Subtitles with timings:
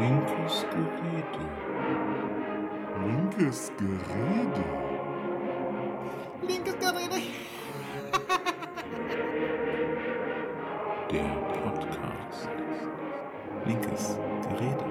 [0.00, 1.44] Linkes Gerede.
[3.04, 4.64] Linkes Gerede.
[6.48, 7.20] Linkes Gerede.
[11.10, 12.48] Der Podcast.
[13.66, 14.16] Linkes
[14.48, 14.86] Gerede.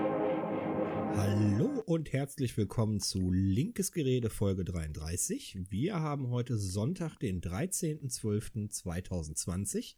[1.15, 5.57] Hallo und herzlich willkommen zu Linkes Gerede Folge 33.
[5.71, 9.95] Wir haben heute Sonntag, den 13.12.2020.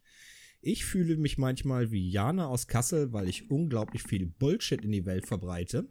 [0.61, 5.05] Ich fühle mich manchmal wie Jana aus Kassel, weil ich unglaublich viel Bullshit in die
[5.05, 5.87] Welt verbreite.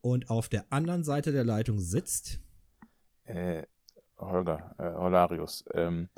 [0.00, 2.40] Und auf der anderen Seite der Leitung sitzt.
[3.24, 3.64] Äh,
[4.18, 6.08] Holger, äh, Holarius, ähm,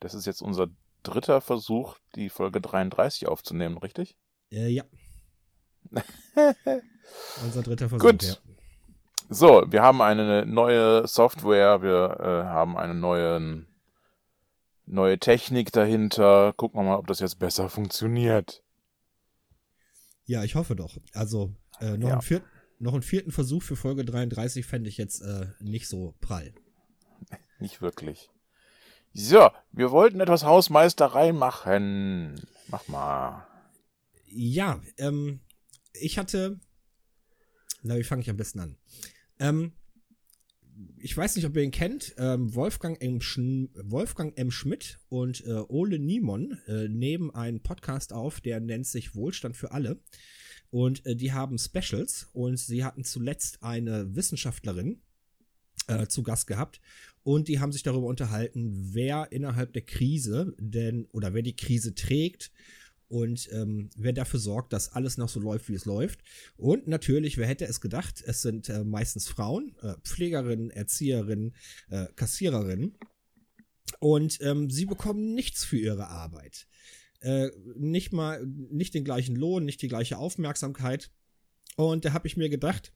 [0.00, 0.68] das ist jetzt unser
[1.02, 4.16] dritter Versuch, die Folge 33 aufzunehmen, richtig?
[4.50, 4.84] Äh, ja.
[7.44, 8.06] Unser dritter Versuch.
[8.06, 8.22] Gut.
[8.22, 8.34] Ja.
[9.30, 13.66] So, wir haben eine neue Software, wir äh, haben eine neue,
[14.90, 16.52] neue Technik dahinter.
[16.54, 18.62] Gucken wir mal, ob das jetzt besser funktioniert.
[20.26, 20.96] ja, ich hoffe doch.
[21.14, 22.12] Also, äh, noch, Ja.
[22.14, 22.46] einen vierten,
[22.78, 26.52] noch einen vierten Versuch für Folge 33 fände ich jetzt äh, nicht so prall.
[27.60, 28.30] Nicht wirklich.
[29.14, 32.40] So, wir wollten etwas Hausmeisterei machen.
[32.68, 33.46] Mach mal.
[34.26, 35.40] Ja, ähm,
[35.94, 36.60] ich hatte.
[37.82, 38.76] Na, wie fange ich am besten an?
[39.40, 39.72] Ähm,
[40.96, 42.14] ich weiß nicht, ob ihr ihn kennt.
[42.18, 43.20] Ähm, Wolfgang, M.
[43.20, 44.50] Wolfgang M.
[44.50, 49.72] Schmidt und äh, Ole Niemon äh, nehmen einen Podcast auf, der nennt sich Wohlstand für
[49.72, 50.00] alle.
[50.70, 55.00] Und äh, die haben Specials und sie hatten zuletzt eine Wissenschaftlerin
[55.86, 56.80] äh, zu Gast gehabt
[57.22, 61.94] und die haben sich darüber unterhalten, wer innerhalb der Krise denn oder wer die Krise
[61.94, 62.52] trägt
[63.08, 66.20] und ähm, wer dafür sorgt, dass alles noch so läuft, wie es läuft.
[66.56, 71.54] Und natürlich, wer hätte es gedacht, es sind äh, meistens Frauen, äh, Pflegerinnen, Erzieherinnen,
[71.90, 72.96] äh, Kassiererinnen.
[74.00, 76.66] Und ähm, sie bekommen nichts für ihre Arbeit.
[77.20, 81.10] Äh, nicht mal, nicht den gleichen Lohn, nicht die gleiche Aufmerksamkeit.
[81.76, 82.92] Und da habe ich mir gedacht,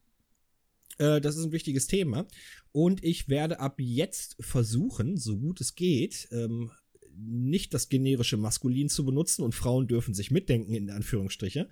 [0.99, 2.27] äh, das ist ein wichtiges Thema.
[2.71, 6.71] Und ich werde ab jetzt versuchen, so gut es geht, ähm,
[7.17, 11.69] nicht das generische Maskulin zu benutzen und Frauen dürfen sich mitdenken, in Anführungsstriche,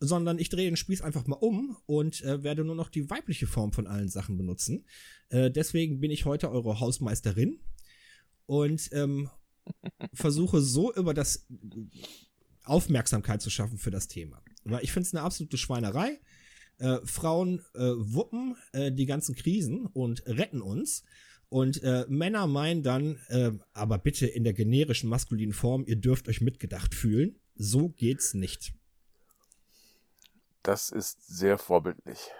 [0.00, 3.46] sondern ich drehe den Spieß einfach mal um und äh, werde nur noch die weibliche
[3.46, 4.84] Form von allen Sachen benutzen.
[5.28, 7.60] Äh, deswegen bin ich heute eure Hausmeisterin
[8.46, 9.30] und ähm,
[10.12, 11.46] versuche so über das
[12.64, 14.42] Aufmerksamkeit zu schaffen für das Thema.
[14.64, 16.20] Weil ich finde es eine absolute Schweinerei.
[16.78, 21.04] Äh, Frauen äh, wuppen äh, die ganzen Krisen und retten uns.
[21.52, 26.26] Und äh, Männer meinen dann, äh, aber bitte in der generischen maskulinen Form, ihr dürft
[26.30, 27.38] euch mitgedacht fühlen.
[27.54, 28.72] So geht's nicht.
[30.62, 32.30] Das ist sehr vorbildlich.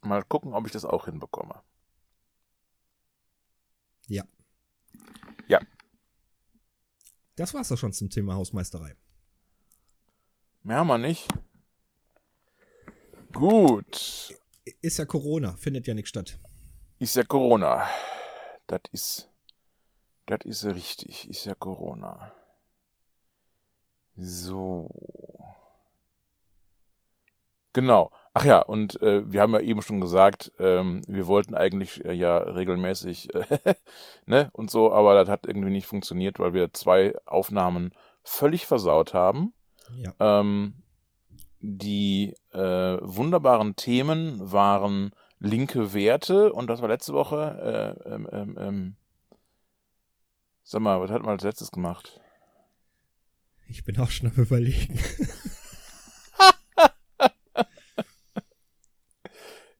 [0.00, 1.62] Mal gucken, ob ich das auch hinbekomme.
[4.08, 4.24] Ja.
[5.46, 5.60] Ja.
[7.36, 8.96] Das war's doch schon zum Thema Hausmeisterei.
[10.64, 11.28] Mehr haben wir nicht.
[13.32, 14.36] Gut.
[14.82, 16.40] Ist ja Corona, findet ja nichts statt.
[16.98, 17.86] Ist ja Corona.
[18.66, 19.30] Das ist.
[20.26, 21.28] Das ist richtig.
[21.28, 22.32] Ist ja Corona.
[24.16, 24.90] So.
[27.72, 28.10] Genau.
[28.32, 32.12] Ach ja, und äh, wir haben ja eben schon gesagt, ähm, wir wollten eigentlich äh,
[32.12, 33.74] ja regelmäßig, äh,
[34.26, 39.14] ne, und so, aber das hat irgendwie nicht funktioniert, weil wir zwei Aufnahmen völlig versaut
[39.14, 39.54] haben.
[39.96, 40.12] Ja.
[40.42, 40.82] Ähm,
[41.60, 47.96] die äh, wunderbaren Themen waren linke Werte und das war letzte Woche.
[48.06, 48.96] Äh, ähm, ähm, ähm,
[50.64, 52.20] sag mal, was hat man als letztes gemacht?
[53.68, 54.98] Ich bin auch schon am überlegen.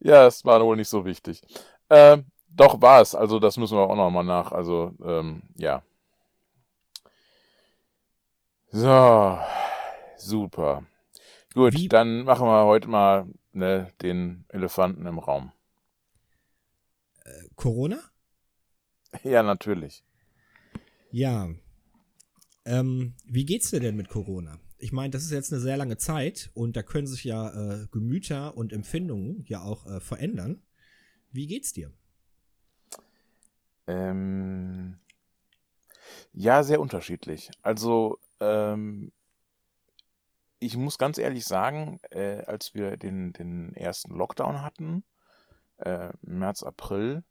[0.00, 1.42] Ja, es war wohl nicht so wichtig.
[1.90, 4.52] Ähm, doch war es, also das müssen wir auch nochmal nach.
[4.52, 5.82] Also, ähm, ja.
[8.72, 9.38] So,
[10.16, 10.84] super.
[11.54, 15.52] Gut, Wie- dann machen wir heute mal ne, den Elefanten im Raum.
[17.56, 17.98] Corona?
[19.22, 20.04] Ja, natürlich.
[21.10, 21.48] Ja.
[22.66, 24.58] Ähm, wie geht's dir denn mit Corona?
[24.76, 27.86] Ich meine, das ist jetzt eine sehr lange Zeit und da können sich ja äh,
[27.91, 30.60] Gemüter und Empfindungen ja auch äh, verändern.
[31.30, 31.92] Wie geht's dir?
[33.86, 34.98] Ähm,
[36.34, 37.50] ja, sehr unterschiedlich.
[37.62, 39.12] Also, ähm,
[40.58, 45.04] ich muss ganz ehrlich sagen, äh, als wir den, den ersten Lockdown hatten,
[45.78, 47.22] äh, März, April,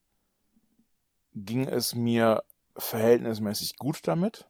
[1.34, 2.44] ging es mir
[2.78, 4.48] verhältnismäßig gut damit.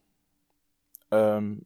[1.12, 1.66] Ähm,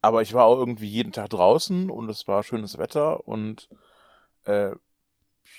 [0.00, 3.68] aber ich war auch irgendwie jeden Tag draußen und es war schönes Wetter und
[4.44, 4.72] äh,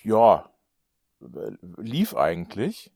[0.03, 0.49] ja,
[1.19, 2.91] lief eigentlich.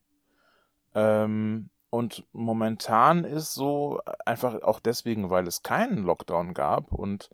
[0.94, 7.30] Ähm, und momentan ist so, einfach auch deswegen, weil es keinen Lockdown gab und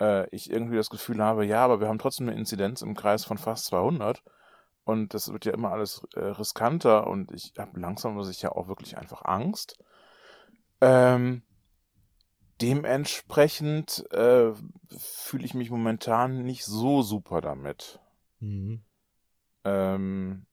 [0.00, 3.24] äh, ich irgendwie das Gefühl habe, ja, aber wir haben trotzdem eine Inzidenz im Kreis
[3.24, 4.22] von fast 200
[4.84, 8.52] und das wird ja immer alles äh, riskanter und ich habe langsam muss ich ja
[8.52, 9.78] auch wirklich einfach Angst.
[10.80, 11.42] Ähm,
[12.60, 14.52] dementsprechend äh,
[14.96, 18.00] fühle ich mich momentan nicht so super damit.
[18.40, 18.82] Mhm.
[19.64, 20.46] Ähm,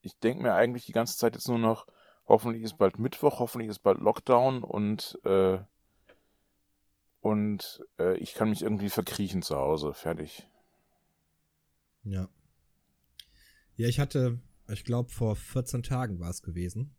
[0.00, 1.86] ich denke mir eigentlich die ganze Zeit jetzt nur noch,
[2.26, 5.58] hoffentlich ist bald Mittwoch, hoffentlich ist bald Lockdown und äh,
[7.24, 9.94] und äh, ich kann mich irgendwie verkriechen zu Hause.
[9.94, 10.46] Fertig.
[12.02, 12.28] Ja.
[13.76, 16.94] Ja, ich hatte, ich glaube, vor 14 Tagen war es gewesen,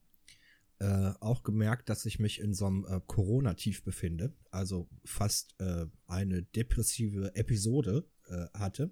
[0.79, 4.33] äh, auch gemerkt, dass ich mich in so einem äh, Corona-Tief befinde.
[4.49, 8.91] Also fast äh, eine depressive Episode äh, hatte.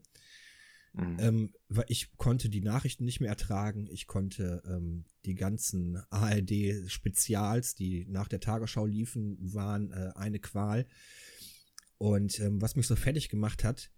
[0.94, 1.18] Mhm.
[1.20, 3.88] Ähm, weil ich konnte die Nachrichten nicht mehr ertragen.
[3.92, 10.86] Ich konnte ähm, die ganzen ARD-Spezials, die nach der Tagesschau liefen, waren äh, eine Qual.
[11.98, 13.90] Und ähm, was mich so fertig gemacht hat,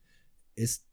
[0.55, 0.85] ist,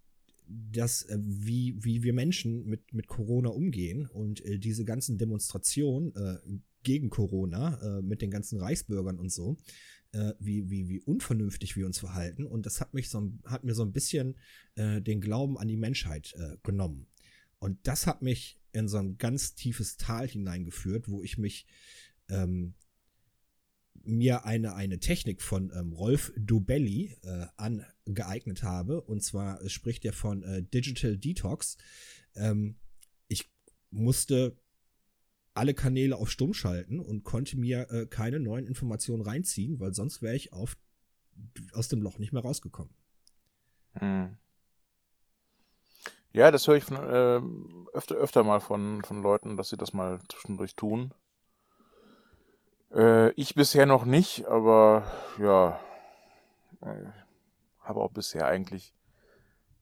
[0.49, 6.15] dass äh, wie, wie wir Menschen mit, mit Corona umgehen und äh, diese ganzen Demonstrationen
[6.17, 6.39] äh,
[6.83, 9.57] gegen Corona äh, mit den ganzen Reichsbürgern und so,
[10.13, 12.47] äh, wie, wie, wie unvernünftig wir uns verhalten.
[12.47, 14.37] Und das hat mich so, hat mir so ein bisschen
[14.75, 17.07] äh, den Glauben an die Menschheit äh, genommen.
[17.59, 21.67] Und das hat mich in so ein ganz tiefes Tal hineingeführt, wo ich mich
[22.29, 22.75] ähm,
[24.05, 29.01] mir eine, eine Technik von ähm, Rolf Dubelli äh, angeeignet habe.
[29.03, 31.77] Und zwar spricht er von äh, Digital Detox.
[32.35, 32.77] Ähm,
[33.29, 33.51] ich
[33.91, 34.57] musste
[35.55, 40.23] alle Kanäle auf Stumm schalten und konnte mir äh, keine neuen Informationen reinziehen, weil sonst
[40.23, 40.77] wäre ich auf,
[41.73, 42.95] aus dem Loch nicht mehr rausgekommen.
[43.95, 44.37] Hm.
[46.33, 47.41] Ja, das höre ich von, äh,
[47.93, 51.13] öfter, öfter mal von, von Leuten, dass sie das mal zwischendurch tun.
[52.95, 55.05] Äh, ich bisher noch nicht, aber
[55.39, 55.79] ja,
[56.81, 57.05] äh,
[57.81, 58.95] habe auch bisher eigentlich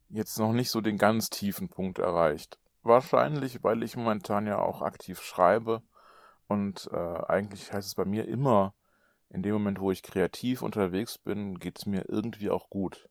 [0.09, 2.59] jetzt noch nicht so den ganz tiefen Punkt erreicht.
[2.83, 5.83] Wahrscheinlich, weil ich momentan ja auch aktiv schreibe
[6.47, 8.75] und äh, eigentlich heißt es bei mir immer,
[9.29, 13.09] in dem Moment, wo ich kreativ unterwegs bin, geht es mir irgendwie auch gut.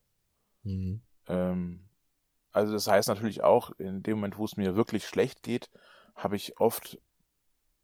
[0.64, 1.00] Mhm.
[1.26, 1.88] Ähm,
[2.52, 5.70] also das heißt natürlich auch, in dem Moment, wo es mir wirklich schlecht geht,
[6.14, 6.98] habe ich oft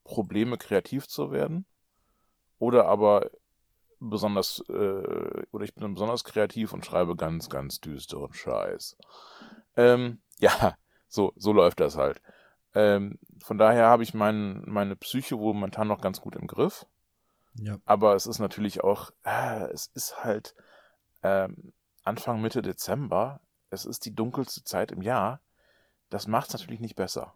[0.04, 1.66] Probleme, kreativ zu werden.
[2.58, 3.30] Oder aber
[4.00, 8.96] besonders, äh, oder ich bin besonders kreativ und schreibe ganz, ganz düsteren Scheiß.
[9.76, 10.76] Ähm, ja,
[11.08, 12.20] so, so läuft das halt.
[12.74, 16.86] Ähm, von daher habe ich mein, meine Psyche wohl momentan noch ganz gut im Griff.
[17.54, 17.78] Ja.
[17.84, 20.54] Aber es ist natürlich auch, äh, es ist halt
[21.22, 21.72] ähm,
[22.04, 23.40] Anfang, Mitte Dezember.
[23.70, 25.40] Es ist die dunkelste Zeit im Jahr.
[26.10, 27.34] Das macht es natürlich nicht besser.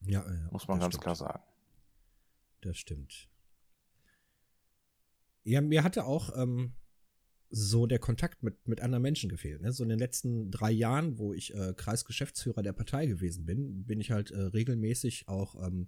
[0.00, 1.02] Ja, ja, Muss man ganz stimmt.
[1.02, 1.42] klar sagen.
[2.62, 3.28] Das stimmt.
[5.42, 6.74] Ja, mir hatte auch ähm,
[7.50, 9.62] so der Kontakt mit, mit anderen Menschen gefehlt.
[9.62, 9.72] Ne?
[9.72, 14.00] So in den letzten drei Jahren, wo ich äh, Kreisgeschäftsführer der Partei gewesen bin, bin
[14.00, 15.86] ich halt äh, regelmäßig auch ähm,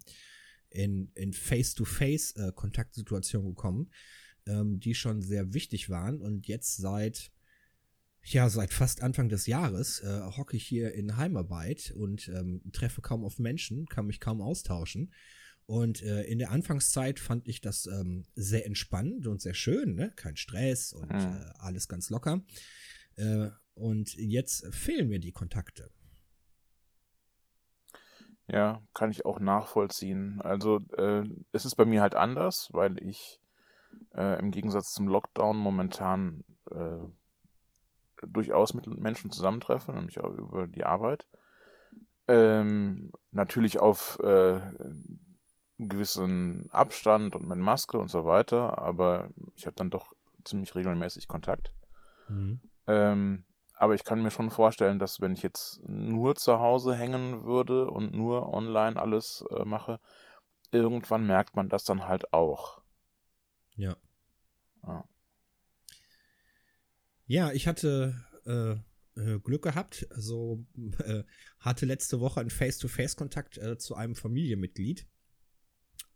[0.71, 3.91] in, in Face-to-Face-Kontaktsituationen gekommen,
[4.47, 6.21] ähm, die schon sehr wichtig waren.
[6.21, 7.33] Und jetzt seit,
[8.23, 13.01] ja, seit fast Anfang des Jahres äh, hocke ich hier in Heimarbeit und ähm, treffe
[13.01, 15.13] kaum auf Menschen, kann mich kaum austauschen.
[15.69, 20.11] Und äh, in der Anfangszeit fand ich das ähm, sehr entspannend und sehr schön, ne?
[20.17, 21.19] Kein Stress und Mhm.
[21.19, 22.41] äh, alles ganz locker.
[23.17, 25.91] Äh, und jetzt fehlen mir die Kontakte.
[28.47, 30.41] Ja, kann ich auch nachvollziehen.
[30.41, 33.39] Also äh, es ist bei mir halt anders, weil ich
[34.15, 36.97] äh, im Gegensatz zum Lockdown momentan äh,
[38.27, 41.27] durchaus mit Menschen zusammentreffe, nämlich auch über die Arbeit.
[42.27, 44.19] Ähm, natürlich auf
[45.79, 51.29] gewissen Abstand und mit Maske und so weiter, aber ich habe dann doch ziemlich regelmäßig
[51.29, 51.73] Kontakt.
[52.87, 53.45] Ähm,
[53.75, 57.91] aber ich kann mir schon vorstellen, dass wenn ich jetzt nur zu Hause hängen würde
[57.91, 60.01] und nur online alles äh, mache,
[60.73, 62.83] irgendwann merkt man das dann halt auch.
[63.77, 63.97] Ja.
[64.85, 65.05] Ja.
[67.27, 68.73] Ja, ich hatte äh,
[69.19, 70.07] äh, Glück gehabt.
[70.11, 70.65] Also
[71.05, 71.25] äh,
[71.61, 75.07] hatte letzte Woche einen Face-to-Face-Kontakt äh, zu einem Familienmitglied.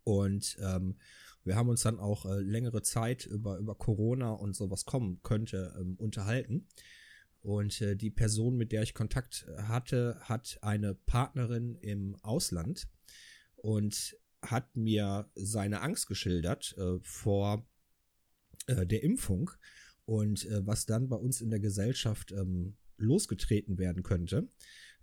[0.04, 0.96] Und ähm,
[1.44, 5.20] wir haben uns dann auch äh, längere Zeit über, über Corona und so was kommen
[5.22, 6.66] könnte ähm, unterhalten.
[7.40, 12.88] Und äh, die Person, mit der ich Kontakt hatte, hat eine Partnerin im Ausland
[13.56, 17.66] und hat mir seine Angst geschildert äh, vor
[18.66, 19.50] äh, der Impfung
[20.04, 24.48] und äh, was dann bei uns in der Gesellschaft ähm, losgetreten werden könnte.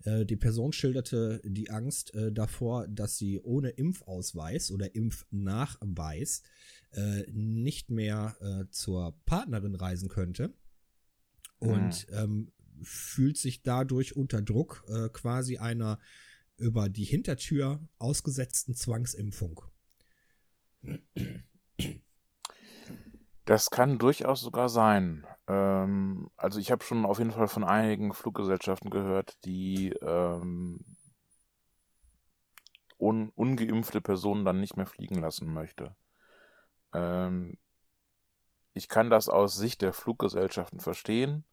[0.04, 6.44] Äh, die Person schilderte die Angst äh, davor, dass sie ohne Impfausweis oder Impfnachweis
[6.92, 10.54] äh, nicht mehr äh, zur Partnerin reisen könnte
[11.60, 12.52] und ähm,
[12.82, 16.00] fühlt sich dadurch unter Druck quasi einer
[16.56, 19.62] über die Hintertür ausgesetzten Zwangsimpfung.
[23.44, 25.26] Das kann durchaus sogar sein.
[25.50, 30.80] Ähm, also ich habe schon auf jeden Fall von einigen Fluggesellschaften gehört, die ähm,
[33.00, 35.96] un ungeimpfte Personen dann nicht mehr fliegen lassen möchte.
[36.94, 37.58] Ähm,
[38.74, 41.46] ich kann das aus Sicht der Fluggesellschaften verstehen.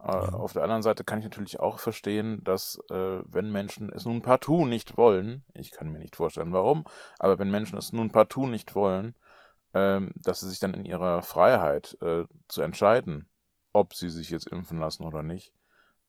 [0.00, 0.34] Äh, Ja.
[0.34, 4.22] Auf der anderen Seite kann ich natürlich auch verstehen, dass äh, wenn Menschen es nun
[4.22, 6.84] partout nicht wollen, ich kann mir nicht vorstellen warum,
[7.18, 9.14] aber wenn Menschen es nun partout nicht wollen,
[9.74, 13.28] ähm, dass sie sich dann in ihrer Freiheit äh, zu entscheiden,
[13.78, 15.52] ob sie sich jetzt impfen lassen oder nicht,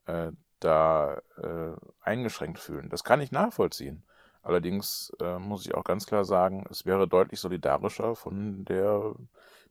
[0.05, 2.89] äh, da äh, eingeschränkt fühlen.
[2.89, 4.03] Das kann ich nachvollziehen.
[4.41, 9.13] Allerdings äh, muss ich auch ganz klar sagen, es wäre deutlich solidarischer von der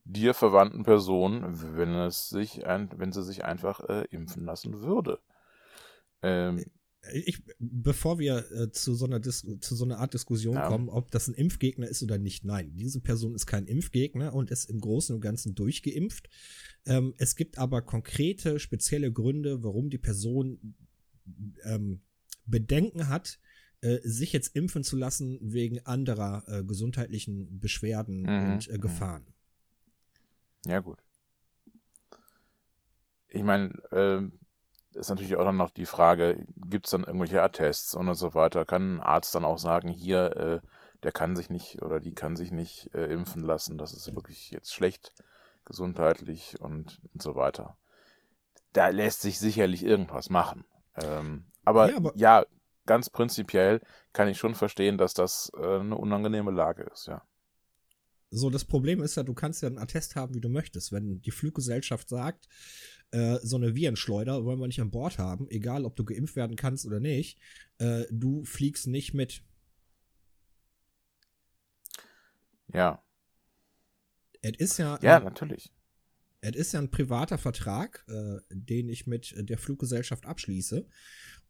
[0.05, 1.43] dir verwandten Person,
[1.77, 5.21] wenn es sich ein, wenn sie sich einfach äh, impfen lassen würde.
[6.23, 6.65] Ähm,
[7.13, 10.67] Ich, bevor wir äh, zu, so einer Dis zu so einer Art Diskussion Ja.
[10.69, 14.51] kommen, ob das ein Impfgegner ist oder nicht, nein, diese Person ist kein Impfgegner und
[14.51, 16.29] ist im Großen und Ganzen durchgeimpft.
[16.87, 20.75] Ähm, es gibt aber konkrete, spezielle Gründe, warum die Person
[21.65, 22.01] ähm,
[22.47, 23.39] Bedenken hat,
[23.81, 28.81] äh, sich jetzt impfen zu lassen wegen anderer äh, gesundheitlichen Beschwerden Mhm, und äh, mhm.
[28.81, 29.27] Gefahren.
[30.67, 30.99] Ja, gut.
[33.29, 34.33] Ich meine, ähm,
[34.99, 38.65] ist natürlich auch dann noch die Frage, gibt es dann irgendwelche Attests und so weiter?
[38.65, 40.61] Kann ein Arzt dann auch sagen, hier, äh,
[41.03, 44.51] der kann sich nicht oder die kann sich nicht äh, impfen lassen, das ist wirklich
[44.51, 45.15] jetzt schlecht
[45.65, 47.77] gesundheitlich und, und so weiter.
[48.73, 50.65] Da lässt sich sicherlich irgendwas machen.
[50.97, 52.45] Ähm, aber, Ja, aber- ja,
[52.87, 53.81] ganz prinzipiell
[54.13, 57.23] kann ich schon verstehen, dass das äh, eine unangenehme Lage ist, ja.
[58.31, 60.93] So, das Problem ist ja, du kannst ja einen Attest haben, wie du möchtest.
[60.93, 62.47] Wenn die Fluggesellschaft sagt,
[63.11, 66.57] äh, so eine Virenschleuder wollen wir nicht an Bord haben, egal ob du geimpft werden
[66.57, 67.39] kannst oder nicht,
[67.79, 69.43] äh, du fliegst nicht mit.
[72.73, 73.03] Ja,
[74.43, 75.73] Es ist ja, ja, natürlich.
[76.41, 80.87] es ist ja ein privater Vertrag, äh, den ich mit der Fluggesellschaft abschließe.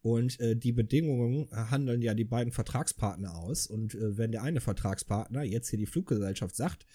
[0.01, 3.67] Und äh, die Bedingungen handeln ja die beiden Vertragspartner aus.
[3.67, 6.85] Und äh, wenn der eine Vertragspartner jetzt hier die Fluggesellschaft sagt,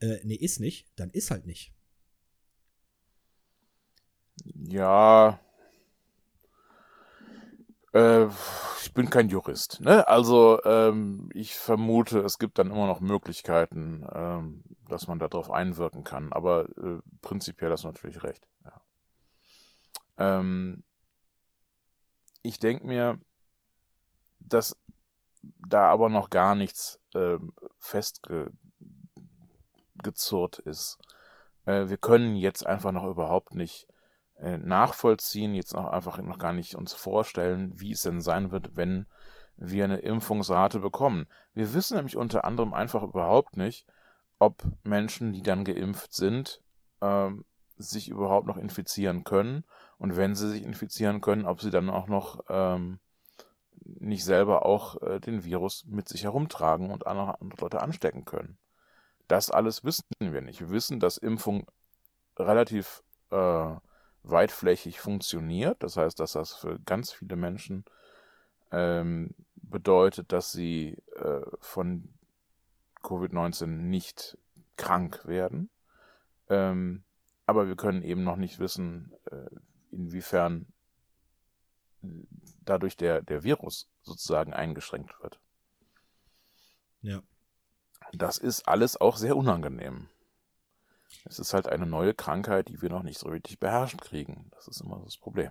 [0.00, 1.72] äh, nee, ist nicht, dann ist halt nicht.
[4.44, 5.38] Ja.
[7.92, 8.26] Äh,
[8.82, 10.06] ich bin kein Jurist, ne?
[10.06, 16.04] Also ähm, ich vermute, es gibt dann immer noch Möglichkeiten, ähm, dass man darauf einwirken
[16.04, 16.32] kann.
[16.32, 18.46] Aber äh, prinzipiell hast du natürlich recht.
[18.64, 18.80] Ja.
[20.18, 20.84] Ähm,
[22.42, 23.18] ich denke mir,
[24.38, 24.76] dass
[25.42, 28.50] da aber noch gar nichts ähm, festgezurrt
[30.60, 30.98] ist.
[31.66, 33.86] Äh, wir können jetzt einfach noch überhaupt nicht
[34.40, 38.76] äh, nachvollziehen, jetzt noch einfach noch gar nicht uns vorstellen, wie es denn sein wird,
[38.76, 39.06] wenn
[39.56, 41.26] wir eine Impfungsrate bekommen.
[41.52, 43.86] Wir wissen nämlich unter anderem einfach überhaupt nicht,
[44.38, 46.62] ob Menschen, die dann geimpft sind,
[47.02, 47.44] ähm,
[47.76, 49.64] sich überhaupt noch infizieren können
[49.98, 52.98] und wenn sie sich infizieren können, ob sie dann auch noch ähm,
[53.82, 58.58] nicht selber auch äh, den Virus mit sich herumtragen und andere, andere Leute anstecken können.
[59.28, 60.60] Das alles wissen wir nicht.
[60.60, 61.66] Wir wissen, dass Impfung
[62.38, 63.74] relativ äh,
[64.22, 65.82] weitflächig funktioniert.
[65.82, 67.84] Das heißt, dass das für ganz viele Menschen
[68.70, 72.08] ähm, bedeutet, dass sie äh, von
[73.02, 74.38] Covid-19 nicht
[74.76, 75.70] krank werden.
[76.48, 77.04] Ähm,
[77.46, 79.46] aber wir können eben noch nicht wissen, äh,
[79.90, 80.66] inwiefern
[82.64, 85.38] dadurch der, der Virus sozusagen eingeschränkt wird.
[87.02, 87.22] Ja.
[88.12, 90.08] Das ist alles auch sehr unangenehm.
[91.24, 94.50] Es ist halt eine neue Krankheit, die wir noch nicht so richtig beherrscht kriegen.
[94.52, 95.50] Das ist immer das Problem.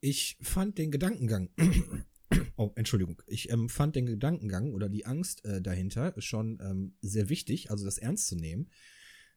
[0.00, 1.50] Ich fand den Gedankengang,
[2.56, 7.28] oh, Entschuldigung, ich ähm, fand den Gedankengang oder die Angst äh, dahinter schon ähm, sehr
[7.28, 8.70] wichtig, also das ernst zu nehmen,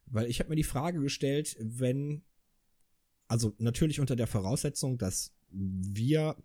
[0.06, 2.24] weil ich habe mir die Frage gestellt, wenn,
[3.28, 6.36] also natürlich unter der Voraussetzung, dass wir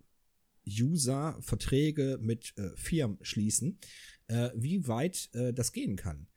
[0.67, 3.79] User Verträge mit äh, Firmen schließen,
[4.27, 6.27] äh, wie weit äh, das gehen kann.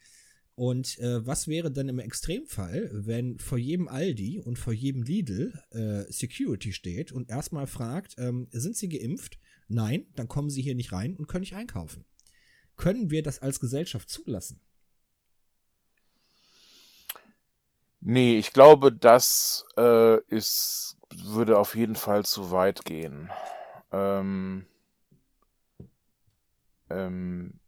[0.59, 5.53] Und äh, was wäre denn im Extremfall, wenn vor jedem Aldi und vor jedem Lidl
[5.71, 9.39] äh, Security steht und erstmal fragt, ähm, sind Sie geimpft?
[9.69, 12.07] Nein, dann kommen Sie hier nicht rein und können nicht einkaufen.
[12.75, 14.61] Können wir das als Gesellschaft zulassen?
[18.01, 23.31] Nee, ich glaube, das äh, ist, würde auf jeden Fall zu weit gehen.
[23.93, 24.67] Ähm,
[26.91, 27.61] ähm,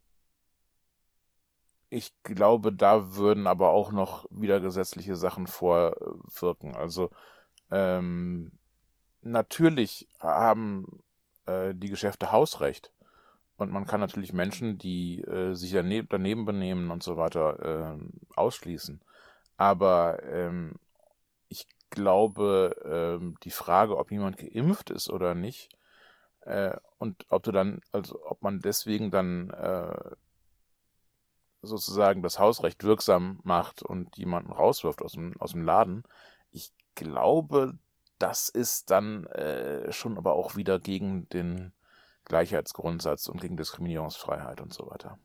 [1.90, 6.76] ich glaube, da würden aber auch noch wieder gesetzliche Sachen vorwirken.
[6.76, 7.10] Also
[7.70, 8.52] ähm,
[9.22, 11.02] natürlich haben
[11.46, 12.92] äh, die Geschäfte Hausrecht.
[13.56, 17.98] Und man kann natürlich Menschen, die äh, sich daneben, daneben benehmen und so weiter, äh,
[18.36, 19.02] ausschließen.
[19.58, 20.76] Aber ähm,
[21.48, 25.68] ich glaube, ähm, die Frage, ob jemand geimpft ist oder nicht,
[26.42, 30.14] äh, und ob du dann, also ob man deswegen dann äh,
[31.62, 36.04] sozusagen das Hausrecht wirksam macht und jemanden rauswirft aus dem, aus dem Laden,
[36.50, 37.78] ich glaube,
[38.18, 41.72] das ist dann äh, schon aber auch wieder gegen den
[42.24, 45.18] Gleichheitsgrundsatz und gegen Diskriminierungsfreiheit und so weiter.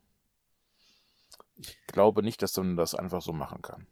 [1.56, 3.86] Ich glaube nicht, dass man das einfach so machen kann.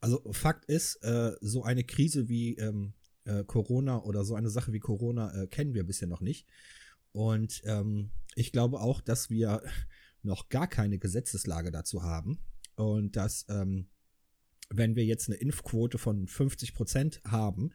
[0.00, 2.92] Also Fakt ist, äh, so eine Krise wie ähm,
[3.24, 6.46] äh, Corona oder so eine Sache wie Corona äh, kennen wir bisher noch nicht.
[7.12, 9.62] Und ähm, ich glaube auch, dass wir
[10.26, 12.38] noch gar keine Gesetzeslage dazu haben
[12.76, 13.88] und dass ähm,
[14.68, 17.72] wenn wir jetzt eine Impfquote von 50 Prozent haben,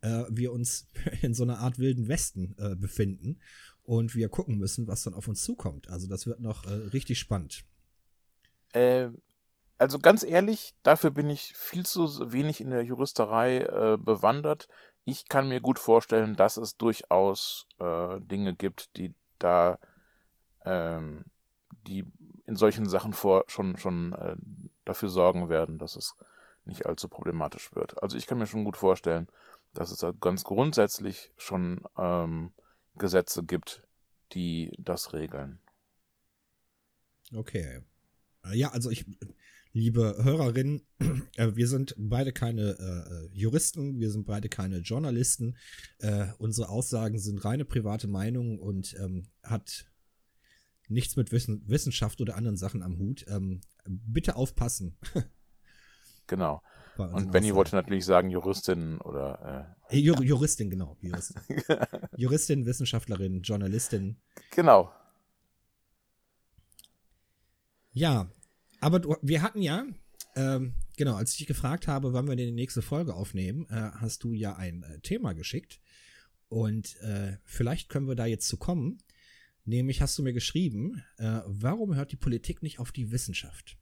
[0.00, 0.86] äh, wir uns
[1.22, 3.40] in so einer Art wilden Westen äh, befinden
[3.82, 5.88] und wir gucken müssen, was dann auf uns zukommt.
[5.88, 7.64] Also das wird noch äh, richtig spannend.
[8.72, 9.08] Äh,
[9.78, 14.68] also ganz ehrlich, dafür bin ich viel zu wenig in der Juristerei äh, bewandert.
[15.04, 19.78] Ich kann mir gut vorstellen, dass es durchaus äh, Dinge gibt, die da,
[20.64, 21.24] ähm,
[21.88, 22.04] die
[22.46, 24.14] in solchen Sachen vor schon schon
[24.84, 26.14] dafür sorgen werden, dass es
[26.64, 28.02] nicht allzu problematisch wird.
[28.02, 29.26] Also ich kann mir schon gut vorstellen,
[29.74, 32.52] dass es ganz grundsätzlich schon ähm,
[32.96, 33.82] Gesetze gibt,
[34.32, 35.58] die das regeln.
[37.34, 37.80] Okay.
[38.44, 39.04] Äh, ja, also ich,
[39.72, 40.86] liebe Hörerinnen,
[41.36, 45.56] äh, wir sind beide keine äh, Juristen, wir sind beide keine Journalisten.
[45.98, 49.86] Äh, unsere Aussagen sind reine private Meinungen und ähm, hat
[50.88, 53.24] nichts mit Wissen, Wissenschaft oder anderen Sachen am Hut.
[53.28, 54.96] Ähm, bitte aufpassen.
[56.26, 56.62] genau.
[56.96, 59.76] Und Benny wollte natürlich sagen Juristin oder.
[59.88, 60.96] Äh, äh Jur Juristin, genau.
[61.00, 61.40] Juristin.
[62.16, 64.16] Juristin, Wissenschaftlerin, Journalistin.
[64.50, 64.90] Genau.
[67.92, 68.30] Ja,
[68.80, 69.84] aber du, wir hatten ja,
[70.34, 73.90] ähm, genau, als ich dich gefragt habe, wann wir denn die nächste Folge aufnehmen, äh,
[74.00, 75.80] hast du ja ein äh, Thema geschickt.
[76.48, 78.98] Und äh, vielleicht können wir da jetzt zu kommen.
[79.68, 83.76] Nämlich hast du mir geschrieben, äh, warum hört die Politik nicht auf die Wissenschaft?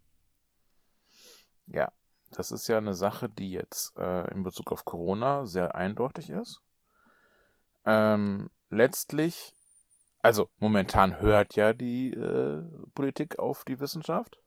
[1.67, 1.93] Ja,
[2.33, 6.61] das ist ja eine Sache, die jetzt äh, in Bezug auf Corona sehr eindeutig ist.
[7.85, 9.55] Ähm, letztlich,
[10.23, 14.41] also momentan hört ja die äh, Politik auf die Wissenschaft.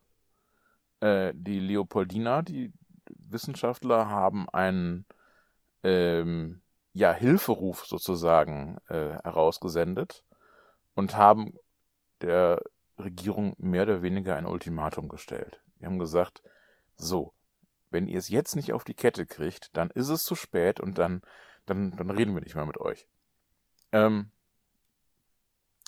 [1.00, 2.74] Äh, die Leopoldina, die
[3.08, 5.06] Wissenschaftler haben einen
[5.84, 10.26] ähm, ja, Hilferuf sozusagen äh, herausgesendet
[11.00, 11.54] und haben
[12.20, 12.62] der
[12.98, 15.64] Regierung mehr oder weniger ein Ultimatum gestellt.
[15.80, 16.44] Die haben gesagt,
[16.98, 17.34] so,
[17.90, 20.98] wenn ihr es jetzt nicht auf die Kette kriegt, dann ist es zu spät und
[20.98, 21.22] dann,
[21.66, 23.08] dann, dann reden wir nicht mehr mit euch.
[23.94, 24.32] Ähm,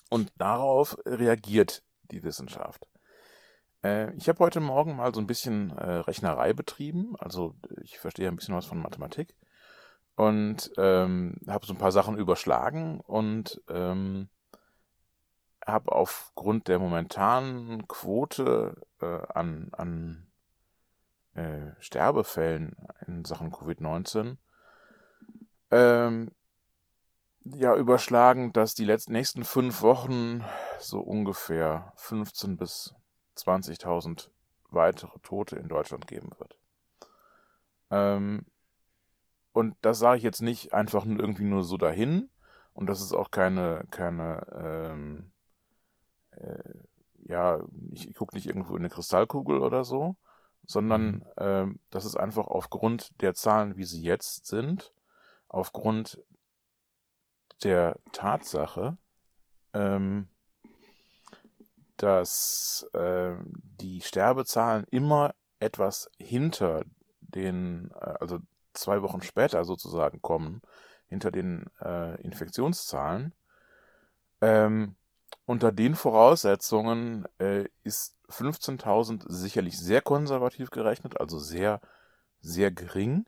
[0.09, 2.87] und darauf reagiert die Wissenschaft.
[3.83, 8.29] Äh, ich habe heute Morgen mal so ein bisschen äh, Rechnerei betrieben, also ich verstehe
[8.29, 9.35] ein bisschen was von Mathematik
[10.15, 14.29] und ähm, habe so ein paar Sachen überschlagen und ähm,
[15.65, 20.27] habe aufgrund der momentanen Quote äh, an, an
[21.33, 22.75] äh, Sterbefällen
[23.07, 24.37] in Sachen Covid-19
[25.71, 26.31] ähm,
[27.43, 30.43] ja überschlagen, dass die letzten nächsten fünf Wochen
[30.79, 32.93] so ungefähr 15 bis
[33.37, 34.29] 20.000
[34.69, 36.57] weitere Tote in Deutschland geben wird.
[37.89, 38.45] Ähm,
[39.53, 42.29] und das sage ich jetzt nicht einfach irgendwie nur so dahin.
[42.73, 45.40] Und das ist auch keine, keine, ähm, äh,
[47.41, 50.15] ja, ich, ich gucke nicht irgendwo in eine Kristallkugel oder so,
[50.65, 54.93] sondern ähm, das ist einfach aufgrund der Zahlen, wie sie jetzt sind,
[55.47, 56.21] aufgrund
[57.63, 58.97] der Tatsache,
[59.73, 60.27] ähm,
[61.97, 66.83] dass äh, die Sterbezahlen immer etwas hinter
[67.21, 68.39] den, äh, also
[68.73, 70.61] zwei Wochen später sozusagen kommen,
[71.07, 73.33] hinter den äh, Infektionszahlen.
[74.41, 74.95] Ähm,
[75.51, 81.81] unter den Voraussetzungen äh, ist 15.000 sicherlich sehr konservativ gerechnet, also sehr,
[82.39, 83.25] sehr gering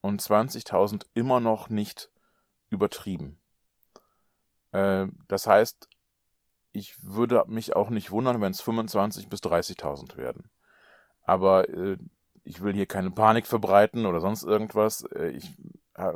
[0.00, 2.10] und 20.000 immer noch nicht
[2.68, 3.38] übertrieben.
[4.72, 5.88] Äh, das heißt,
[6.72, 10.50] ich würde mich auch nicht wundern, wenn es 25.000 bis 30.000 werden.
[11.22, 11.96] Aber äh,
[12.42, 15.04] ich will hier keine Panik verbreiten oder sonst irgendwas.
[15.14, 15.56] Äh, ich
[15.94, 16.14] äh,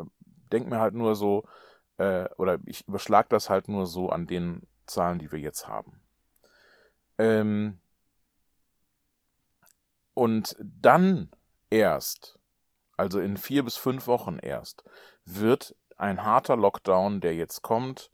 [0.51, 1.45] denke mir halt nur so,
[1.99, 6.01] äh, oder ich überschlag das halt nur so an den Zahlen, die wir jetzt haben.
[7.19, 7.81] Ähm,
[10.15, 11.31] und dann
[11.71, 12.39] erst,
[12.97, 14.85] also in vier bis fünf Wochen erst,
[15.25, 18.11] wird ein harter Lockdown, der jetzt kommt,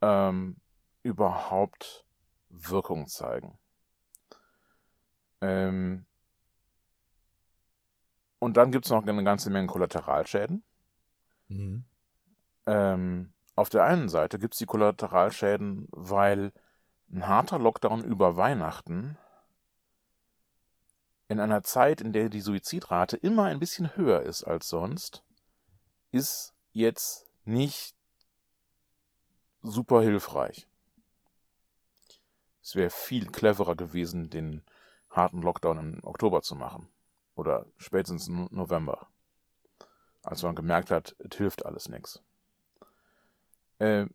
[0.00, 0.56] ähm,
[1.02, 2.04] überhaupt
[2.48, 3.58] Wirkung zeigen.
[5.40, 6.06] Ähm,
[8.38, 10.62] und dann gibt es noch eine ganze Menge Kollateralschäden.
[11.48, 11.84] Mhm.
[12.66, 16.52] Ähm, auf der einen Seite gibt es die Kollateralschäden, weil
[17.10, 19.16] ein harter Lockdown über Weihnachten
[21.28, 25.22] in einer Zeit, in der die Suizidrate immer ein bisschen höher ist als sonst,
[26.10, 27.94] ist jetzt nicht
[29.62, 30.68] super hilfreich.
[32.62, 34.62] Es wäre viel cleverer gewesen, den
[35.10, 36.88] harten Lockdown im Oktober zu machen.
[37.34, 39.08] Oder spätestens im November.
[40.22, 42.22] Als man gemerkt hat, es hilft alles nichts.
[43.78, 44.06] Äh,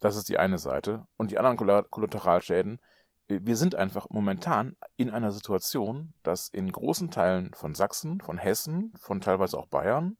[0.00, 1.06] das ist die eine Seite.
[1.16, 1.56] Und die anderen
[1.90, 2.80] Kollateralschäden,
[3.28, 8.38] äh, wir sind einfach momentan in einer Situation, dass in großen Teilen von Sachsen, von
[8.38, 10.16] Hessen, von teilweise auch Bayern,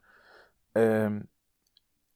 [0.74, 1.28] ähm,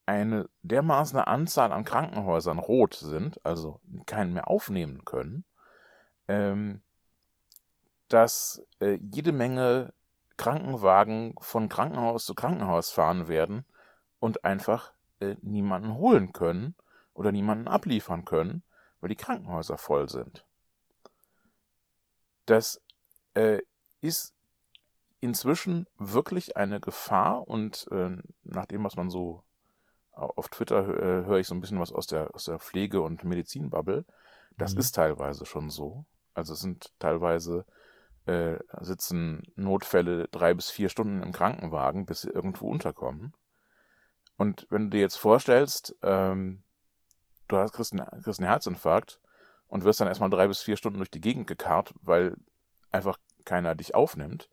[0.07, 5.45] eine dermaßen Anzahl an Krankenhäusern rot sind, also keinen mehr aufnehmen können,
[6.29, 6.81] ähm,
[8.09, 9.93] dass äh, jede Menge
[10.38, 13.67] Krankenwagen von Krankenhaus zu Krankenhaus fahren werden
[14.19, 16.75] und einfach äh, niemanden holen können
[17.15, 18.63] oder niemanden abliefern können,
[19.01, 20.45] weil die Krankenhäuser voll sind.
[22.47, 22.81] Das
[23.35, 23.61] äh,
[24.01, 24.35] ist
[25.21, 29.43] inzwischen wirklich eine Gefahr und äh, nach dem, was man so
[30.13, 33.25] auf Twitter äh, höre ich so ein bisschen was aus der, aus der Pflege- und
[33.25, 34.05] Medizinbubble.
[34.57, 34.81] Das mhm.
[34.81, 36.05] ist teilweise schon so.
[36.35, 37.65] Also es sind teilweise
[38.27, 43.33] äh, sitzen Notfälle drei bis vier Stunden im Krankenwagen, bis sie irgendwo unterkommen.
[44.38, 46.62] Und wenn du dir jetzt vorstellst, ähm,
[47.48, 49.20] du hast, kriegst, einen, kriegst einen Herzinfarkt
[49.66, 52.37] und wirst dann erstmal drei bis vier Stunden durch die Gegend gekarrt, weil
[52.92, 54.48] einfach keiner dich aufnimmt,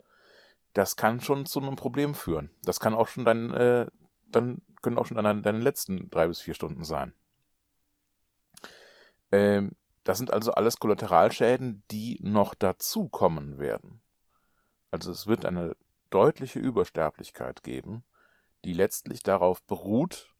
[0.73, 2.49] das kann schon zu einem Problem führen.
[2.63, 3.85] Das kann auch schon dein, äh,
[4.27, 7.13] dann können auch schon deine, deine letzten drei bis vier Stunden sein.
[9.31, 9.71] Ähm,
[10.03, 14.01] das sind also alles Kollateralschäden, die noch dazukommen werden.
[14.89, 15.75] Also es wird eine
[16.09, 18.03] deutliche Übersterblichkeit geben,
[18.65, 20.33] die letztlich darauf beruht,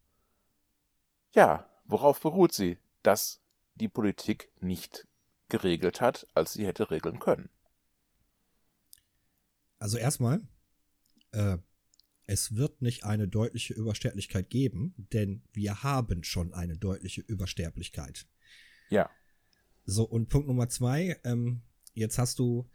[1.33, 2.77] ja, worauf beruht sie?
[3.03, 3.41] Dass
[3.75, 5.07] die Politik nicht
[5.49, 7.49] geregelt hat, als sie hätte regeln können.
[9.77, 10.41] Also erstmal,
[11.31, 11.57] äh,
[12.25, 18.25] es wird nicht eine deutliche Übersterblichkeit geben, denn wir haben schon eine deutliche Übersterblichkeit.
[18.89, 19.09] Ja.
[19.83, 21.61] So, und Punkt Nummer zwei, ähm,
[21.93, 22.67] jetzt hast du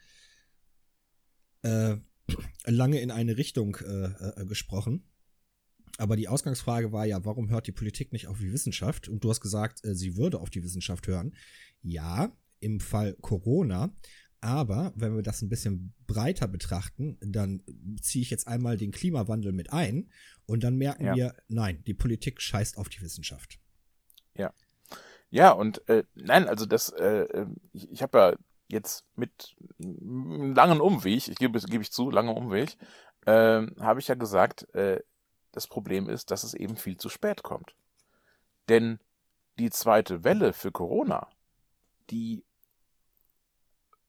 [1.62, 1.96] äh,
[2.66, 5.10] lange in eine Richtung äh, äh, gesprochen.
[6.00, 9.08] Aber die Ausgangsfrage war ja, warum hört die Politik nicht auf die Wissenschaft?
[9.08, 11.36] Und du hast gesagt, äh, sie würde auf die Wissenschaft hören.
[11.82, 13.94] Ja, im Fall Corona.
[14.40, 17.62] Aber wenn wir das ein bisschen breiter betrachten, dann
[18.00, 20.10] ziehe ich jetzt einmal den Klimawandel mit ein
[20.46, 21.14] und dann merken ja.
[21.14, 23.58] wir, nein, die Politik scheißt auf die Wissenschaft.
[24.34, 24.54] Ja.
[25.28, 28.34] Ja, und äh, nein, also das, äh, ich, ich habe ja
[28.68, 32.78] jetzt mit einem langen Umweg, ich gebe gebe ich zu, langer Umweg,
[33.26, 35.00] äh, habe ich ja gesagt, äh,
[35.52, 37.74] das Problem ist, dass es eben viel zu spät kommt.
[38.68, 39.00] Denn
[39.58, 41.28] die zweite Welle für Corona,
[42.10, 42.44] die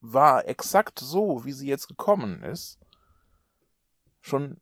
[0.00, 2.78] war exakt so, wie sie jetzt gekommen ist,
[4.20, 4.60] schon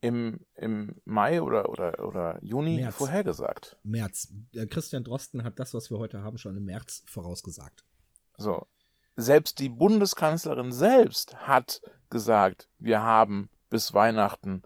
[0.00, 2.94] im, im Mai oder, oder, oder Juni März.
[2.96, 3.78] vorhergesagt.
[3.82, 4.32] März.
[4.70, 7.84] Christian Drosten hat das, was wir heute haben, schon im März vorausgesagt.
[8.36, 8.66] So.
[9.16, 14.62] Selbst die Bundeskanzlerin selbst hat gesagt, wir haben bis Weihnachten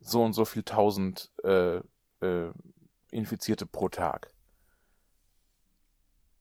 [0.00, 1.80] so und so viel tausend äh,
[2.20, 2.52] äh,
[3.10, 4.32] Infizierte pro Tag.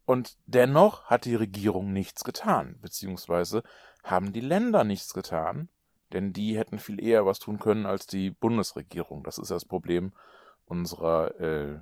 [0.05, 3.63] Und dennoch hat die Regierung nichts getan, beziehungsweise
[4.03, 5.69] haben die Länder nichts getan,
[6.13, 9.23] denn die hätten viel eher was tun können als die Bundesregierung.
[9.23, 10.13] Das ist das Problem
[10.65, 11.73] unserer, äh,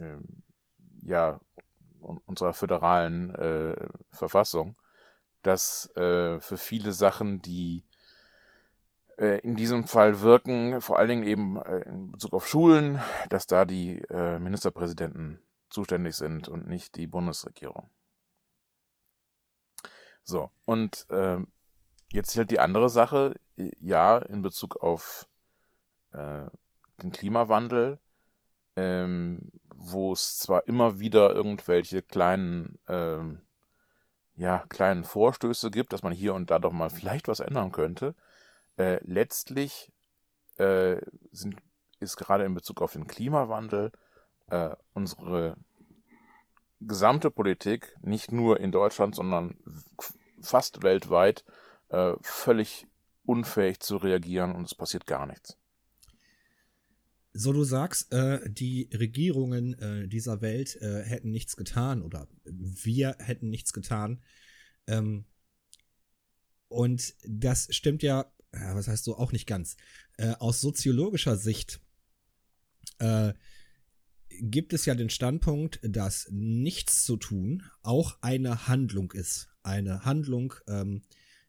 [0.00, 0.18] äh,
[1.02, 1.40] ja,
[2.00, 4.76] unserer föderalen äh, Verfassung,
[5.42, 7.84] dass äh, für viele Sachen, die
[9.16, 13.00] in diesem Fall wirken, vor allen Dingen eben äh, in Bezug auf Schulen,
[13.30, 17.90] dass da die Ministerpräsidenten zuständig sind und nicht die Bundesregierung.
[20.22, 21.38] So, und äh,
[22.10, 25.28] jetzt halt die andere Sache, ja, in Bezug auf
[26.12, 26.46] äh,
[27.02, 28.00] den Klimawandel,
[28.74, 33.42] ähm, wo es zwar immer wieder irgendwelche kleinen, ähm,
[34.34, 38.14] ja, kleinen Vorstöße gibt, dass man hier und da doch mal vielleicht was ändern könnte,
[38.76, 39.92] äh, letztlich
[40.56, 41.00] äh,
[41.32, 41.56] sind,
[42.00, 43.92] ist gerade in Bezug auf den Klimawandel
[44.48, 45.56] äh, unsere
[46.80, 49.56] gesamte Politik, nicht nur in Deutschland, sondern
[50.40, 51.44] fast weltweit,
[51.88, 52.86] äh, völlig
[53.24, 55.56] unfähig zu reagieren und es passiert gar nichts.
[57.32, 63.16] So du sagst, äh, die Regierungen äh, dieser Welt äh, hätten nichts getan oder wir
[63.18, 64.22] hätten nichts getan.
[64.86, 65.26] Ähm,
[66.68, 69.76] und das stimmt ja, ja, was heißt so, auch nicht ganz.
[70.16, 71.80] Äh, aus soziologischer Sicht
[72.98, 73.32] äh,
[74.40, 79.48] gibt es ja den Standpunkt, dass nichts zu tun auch eine Handlung ist.
[79.62, 81.02] Eine Handlung, ähm,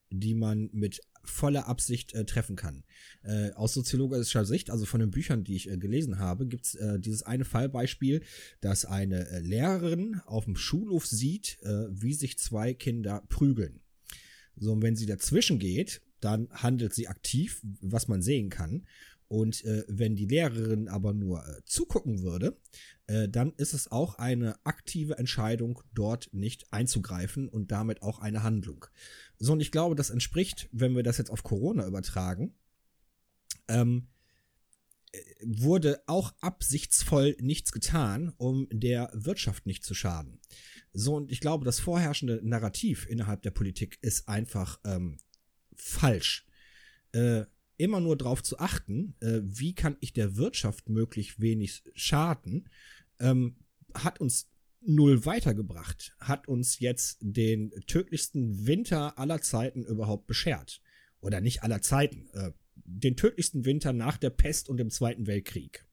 [0.10, 2.84] die man mit voller Absicht äh, treffen kann.
[3.24, 6.76] Äh, aus soziologischer Sicht, also von den Büchern, die ich äh, gelesen habe, gibt es
[6.76, 8.24] äh, dieses eine Fallbeispiel,
[8.62, 13.82] dass eine äh, Lehrerin auf dem Schulhof sieht, äh, wie sich zwei Kinder prügeln.
[14.56, 18.86] So, und wenn sie dazwischen geht, dann handelt sie aktiv, was man sehen kann.
[19.27, 22.58] Und äh, wenn die Lehrerin aber nur äh, zugucken würde,
[23.08, 28.43] äh, dann ist es auch eine aktive Entscheidung, dort nicht einzugreifen und damit auch eine
[28.43, 28.86] Handlung.
[29.38, 32.53] So, und ich glaube, das entspricht, wenn wir das jetzt auf Corona übertragen,
[33.67, 34.08] ähm,
[35.12, 40.39] äh, wurde auch absichtsvoll nichts getan, um der Wirtschaft nicht zu schaden.
[40.93, 45.17] So, und ich glaube, das vorherrschende Narrativ innerhalb der Politik ist einfach ähm,
[45.78, 46.46] falsch.
[47.13, 47.46] Äh,
[47.78, 52.70] immer nur darauf zu achten, äh, wie kann ich der Wirtschaft möglichst wenig schaden,
[53.20, 53.58] ähm,
[53.94, 54.50] hat uns
[54.82, 60.82] null weitergebracht, hat uns jetzt den tödlichsten Winter aller Zeiten überhaupt beschert.
[61.20, 65.86] Oder nicht aller Zeiten, äh, den tödlichsten Winter nach der Pest und dem Zweiten Weltkrieg.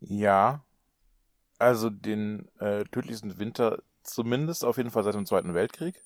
[0.00, 0.64] Ja,
[1.58, 6.02] also den äh, tödlichsten Winter zumindest auf jeden Fall seit dem Zweiten Weltkrieg.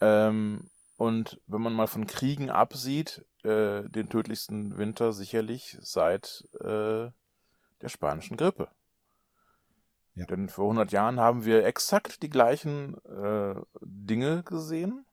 [0.00, 7.10] Ähm, und wenn man mal von Kriegen absieht, äh, den tödlichsten Winter sicherlich seit äh,
[7.80, 8.68] der spanischen Grippe.
[10.14, 10.26] Ja.
[10.26, 15.06] Denn vor 100 Jahren haben wir exakt die gleichen äh, Dinge gesehen.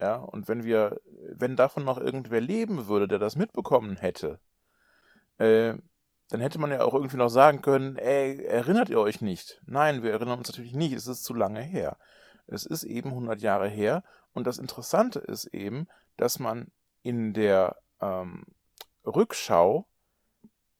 [0.00, 1.00] Ja, und wenn wir,
[1.32, 4.40] wenn davon noch irgendwer leben würde, der das mitbekommen hätte,
[5.38, 5.74] äh,
[6.30, 9.60] dann hätte man ja auch irgendwie noch sagen können, ey, erinnert ihr euch nicht?
[9.66, 11.96] Nein, wir erinnern uns natürlich nicht, es ist zu lange her.
[12.46, 16.70] Es ist eben 100 Jahre her und das Interessante ist eben, dass man
[17.02, 18.44] in der ähm,
[19.06, 19.86] Rückschau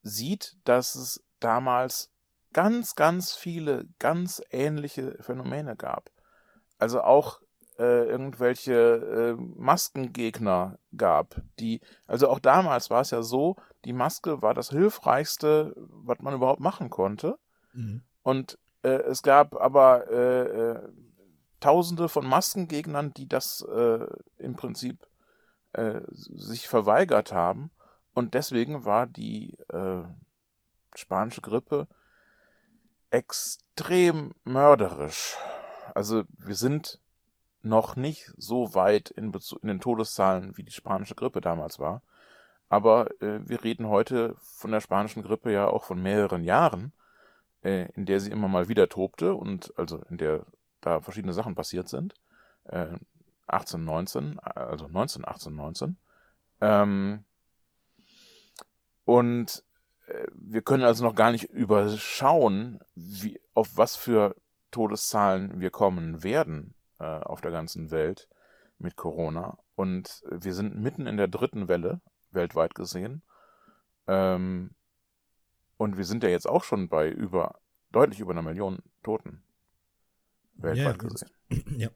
[0.02, 2.10] sieht, dass es damals
[2.52, 6.10] ganz, ganz viele ganz ähnliche Phänomene gab.
[6.78, 7.40] Also auch
[7.78, 14.42] äh, irgendwelche äh, Maskengegner gab, die, also auch damals war es ja so, die Maske
[14.42, 17.38] war das Hilfreichste, was man überhaupt machen konnte.
[17.72, 18.02] Mhm.
[18.22, 20.88] Und äh, es gab aber äh, äh,
[21.60, 25.06] Tausende von Maskengegnern, die das äh, im Prinzip
[25.72, 27.70] äh, sich verweigert haben.
[28.12, 30.02] Und deswegen war die äh,
[30.94, 31.88] spanische Grippe
[33.10, 35.36] extrem mörderisch.
[35.94, 37.00] Also wir sind
[37.62, 42.02] noch nicht so weit in, in den Todeszahlen, wie die spanische Grippe damals war.
[42.74, 46.92] Aber äh, wir reden heute von der spanischen Grippe ja auch von mehreren Jahren,
[47.62, 50.44] äh, in der sie immer mal wieder tobte und also in der
[50.80, 52.16] da verschiedene Sachen passiert sind.
[52.64, 52.96] Äh,
[53.46, 55.96] 18, 19, also 19, 18, 19.
[56.60, 57.24] Ähm,
[59.04, 59.62] und
[60.08, 64.34] äh, wir können also noch gar nicht überschauen, wie, auf was für
[64.72, 68.28] Todeszahlen wir kommen werden äh, auf der ganzen Welt
[68.78, 69.58] mit Corona.
[69.76, 72.00] Und wir sind mitten in der dritten Welle,
[72.34, 73.22] weltweit gesehen.
[74.06, 74.70] Ähm,
[75.76, 77.60] und wir sind ja jetzt auch schon bei über,
[77.92, 79.42] deutlich über einer Million Toten
[80.56, 81.30] weltweit ja, gesehen.
[81.78, 81.90] Ja.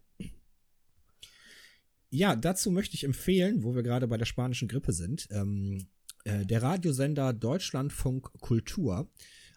[2.10, 5.28] Ja, dazu möchte ich empfehlen, wo wir gerade bei der spanischen Grippe sind.
[5.30, 5.88] Ähm,
[6.24, 9.10] äh, der Radiosender Deutschlandfunk Kultur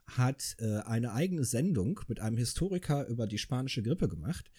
[0.08, 4.52] hat äh, eine eigene Sendung mit einem Historiker über die spanische Grippe gemacht.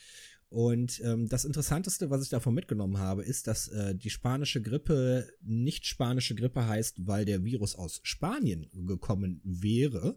[0.53, 5.27] Und ähm, das Interessanteste, was ich davon mitgenommen habe, ist, dass äh, die spanische Grippe
[5.41, 10.15] nicht spanische Grippe heißt, weil der Virus aus Spanien gekommen wäre,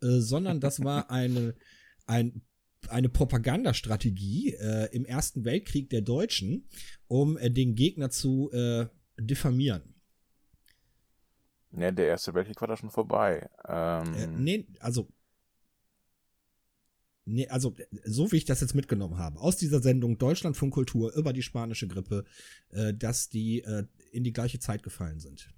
[0.00, 1.54] äh, sondern das war eine,
[2.06, 2.42] ein
[2.88, 6.68] eine Propagandastrategie äh, im Ersten Weltkrieg der Deutschen,
[7.06, 8.86] um äh, den Gegner zu äh,
[9.18, 9.94] diffamieren.
[11.72, 13.48] Ja, der Erste Weltkrieg war da schon vorbei.
[13.66, 15.08] Ähm äh, nee, also.
[17.26, 21.32] Nee, also, so wie ich das jetzt mitgenommen habe, aus dieser Sendung Deutschlandfunk Kultur über
[21.32, 22.24] die spanische Grippe,
[22.70, 25.50] äh, dass die äh, in die gleiche Zeit gefallen sind.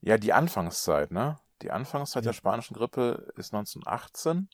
[0.00, 1.38] Ja, die Anfangszeit, ne?
[1.62, 2.30] Die Anfangszeit ja.
[2.30, 4.48] der spanischen Grippe ist 1918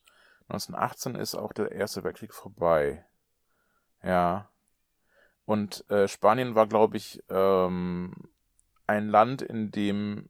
[0.48, 3.04] 1918 ist auch der Erste Weltkrieg vorbei.
[4.02, 4.50] Ja.
[5.46, 8.14] Und äh, Spanien war, glaube ich, ähm,
[8.86, 10.28] ein Land, in dem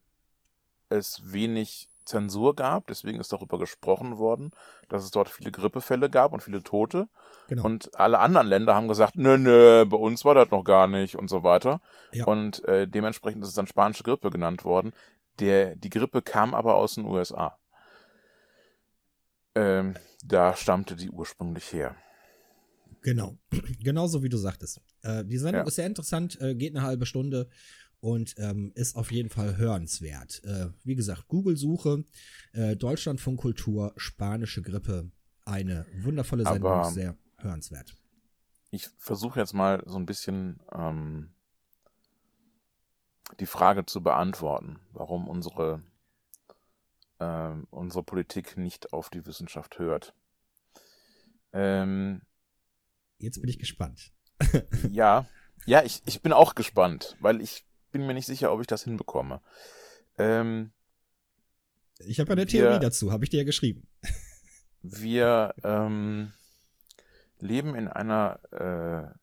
[0.89, 4.51] es wenig Zensur gab, deswegen ist darüber gesprochen worden,
[4.89, 7.07] dass es dort viele Grippefälle gab und viele Tote.
[7.47, 7.65] Genau.
[7.65, 11.15] Und alle anderen Länder haben gesagt, nö, nö, bei uns war das noch gar nicht
[11.15, 11.81] und so weiter.
[12.11, 12.25] Ja.
[12.25, 14.93] Und äh, dementsprechend ist es dann spanische Grippe genannt worden.
[15.39, 17.57] Der, die Grippe kam aber aus den USA.
[19.55, 21.95] Ähm, da stammte die ursprünglich her.
[23.01, 23.37] Genau.
[23.83, 24.81] Genauso wie du sagtest.
[25.03, 25.67] Äh, die Sendung Ja.
[25.67, 27.49] ist sehr interessant, äh, geht eine halbe Stunde
[28.05, 30.43] und ähm, ist auf jeden Fall hörenswert.
[30.43, 32.03] Äh, wie gesagt, Google-Suche,
[32.53, 35.09] äh, Deutschlandfunk Kultur, spanische Grippe.
[35.43, 37.95] Eine wundervolle Sendung, Aber- sehr hörenswert.
[38.69, 41.33] Ich versuche jetzt mal so ein bisschen ähm,
[43.39, 45.81] die Frage zu beantworten, warum unsere,
[47.19, 50.13] ähm, unsere Politik nicht auf die Wissenschaft hört.
[51.53, 52.21] Ähm,
[53.17, 54.11] Jetzt bin ich gespannt.
[54.91, 55.25] ja,
[55.65, 58.83] ja, ich, ich bin auch gespannt, weil ich bin mir nicht sicher, ob ich das
[58.83, 59.39] hinbekomme.
[60.17, 60.71] Ähm,
[61.99, 63.87] Ich habe eine Theorie Wir- dazu, habe ich dir ja geschrieben.
[64.81, 66.33] wir ähm,
[67.39, 69.17] leben in einer äh,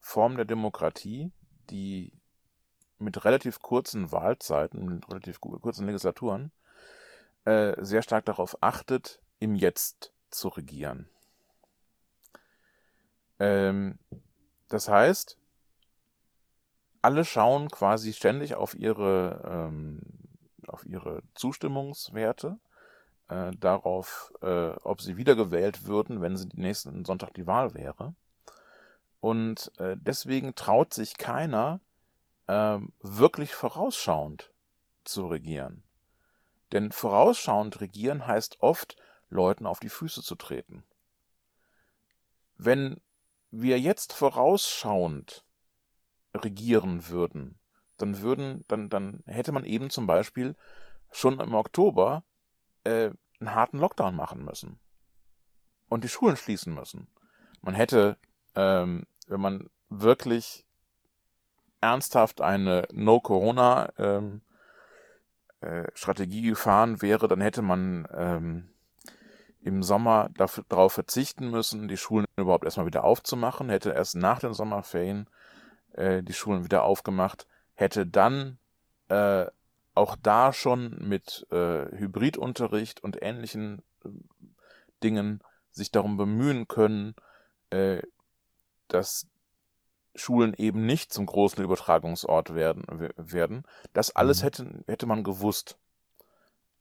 [0.00, 1.32] Form der Demokratie,
[1.68, 2.12] die
[3.00, 6.52] mit relativ kurzen Wahlzeiten, mit relativ ku- kurzen Legislaturen,
[7.44, 11.08] äh, sehr stark darauf achtet, im Jetzt zu regieren.
[13.40, 13.98] Ähm,
[14.68, 15.36] das heißt,
[17.02, 20.00] alle schauen quasi ständig auf ihre, ähm,
[20.66, 22.58] auf ihre Zustimmungswerte,
[23.28, 28.14] äh, darauf, äh, ob sie wiedergewählt würden, wenn sie nächsten Sonntag die Wahl wäre.
[29.20, 31.80] Und äh, deswegen traut sich keiner,
[32.46, 34.52] ähm, wirklich vorausschauend
[35.04, 35.82] zu regieren.
[36.72, 38.96] Denn vorausschauend regieren heißt oft,
[39.30, 40.84] Leuten auf die Füße zu treten.
[42.56, 43.00] Wenn
[43.50, 45.44] wir jetzt vorausschauend
[46.34, 47.58] regieren würden,
[47.96, 50.54] dann würden, dann, dann hätte man eben zum Beispiel
[51.10, 52.22] schon im Oktober
[52.84, 53.10] äh,
[53.40, 54.78] einen harten Lockdown machen müssen
[55.88, 57.08] und die Schulen schließen müssen.
[57.60, 58.16] Man hätte,
[58.54, 60.64] ähm, wenn man wirklich
[61.80, 64.40] ernsthaft eine No-Corona-Strategie
[65.60, 68.68] äh, Strategie gefahren wäre, dann hätte man ähm,
[69.60, 70.30] im Sommer
[70.68, 75.28] darauf verzichten müssen, die Schulen überhaupt erstmal wieder aufzumachen, hätte erst nach den Sommerferien
[75.98, 78.58] äh, die Schulen wieder aufgemacht, hätte dann
[79.08, 79.46] äh,
[79.94, 84.08] auch da schon mit äh, Hybridunterricht und ähnlichen äh,
[85.02, 87.14] Dingen sich darum bemühen können,
[87.70, 88.02] äh,
[88.88, 89.26] dass
[90.14, 92.84] Schulen eben nicht zum großen Übertragungsort werden.
[93.16, 93.64] werden.
[93.92, 94.44] Das alles Mhm.
[94.44, 95.78] hätte, hätte man gewusst.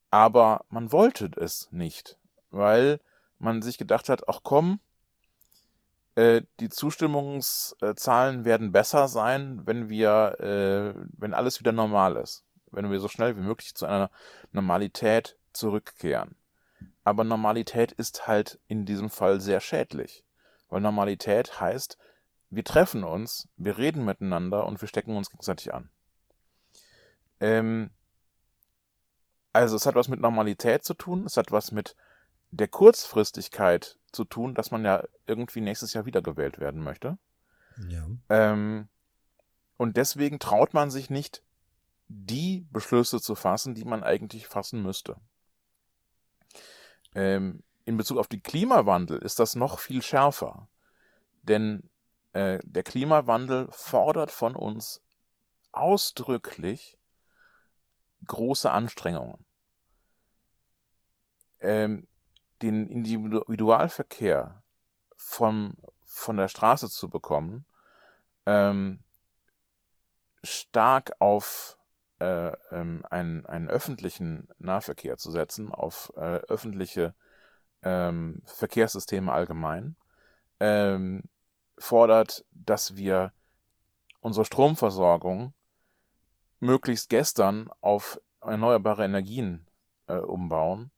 [0.09, 2.17] Aber man wollte es nicht,
[2.49, 2.99] weil
[3.39, 4.79] man sich gedacht hat, ach komm,
[6.17, 12.43] die Zustimmungszahlen werden besser sein, wenn wir, äh, wenn alles wieder normal ist.
[12.71, 14.09] Wenn wir so schnell wie möglich zu einer
[14.51, 16.35] Normalität zurückkehren.
[17.03, 20.25] Aber Normalität ist halt in diesem Fall sehr schädlich.
[20.69, 21.99] Weil Normalität heißt,
[22.49, 25.89] wir treffen uns, wir reden miteinander und wir stecken uns gegenseitig an.
[27.39, 27.91] Ähm,
[29.53, 31.95] also es hat was mit Normalität zu tun, es hat was mit
[32.51, 37.17] der Kurzfristigkeit zu tun, dass man ja irgendwie nächstes Jahr wiedergewählt werden möchte.
[37.87, 38.07] Ja.
[38.29, 38.89] Ähm,
[39.77, 41.43] und deswegen traut man sich nicht,
[42.07, 45.17] die Beschlüsse zu fassen, die man eigentlich fassen müsste.
[47.13, 50.67] Ähm, in Bezug auf den Klimawandel ist das noch viel schärfer.
[51.43, 51.89] Denn
[52.33, 55.01] äh, der Klimawandel fordert von uns
[55.71, 56.97] ausdrücklich
[58.25, 59.45] große Anstrengungen.
[61.59, 62.07] Ähm,
[62.61, 64.63] den Individualverkehr
[65.15, 67.65] vom, von der Straße zu bekommen,
[68.45, 68.99] ähm,
[70.43, 71.77] stark auf
[72.19, 77.13] äh, ähm, einen, einen öffentlichen Nahverkehr zu setzen, auf äh, öffentliche
[77.83, 79.95] ähm, Verkehrssysteme allgemein,
[80.59, 81.23] ähm,
[81.77, 83.33] fordert, dass wir
[84.19, 85.53] unsere Stromversorgung
[86.59, 89.67] möglichst gestern auf erneuerbare Energien
[90.07, 90.91] äh, umbauen,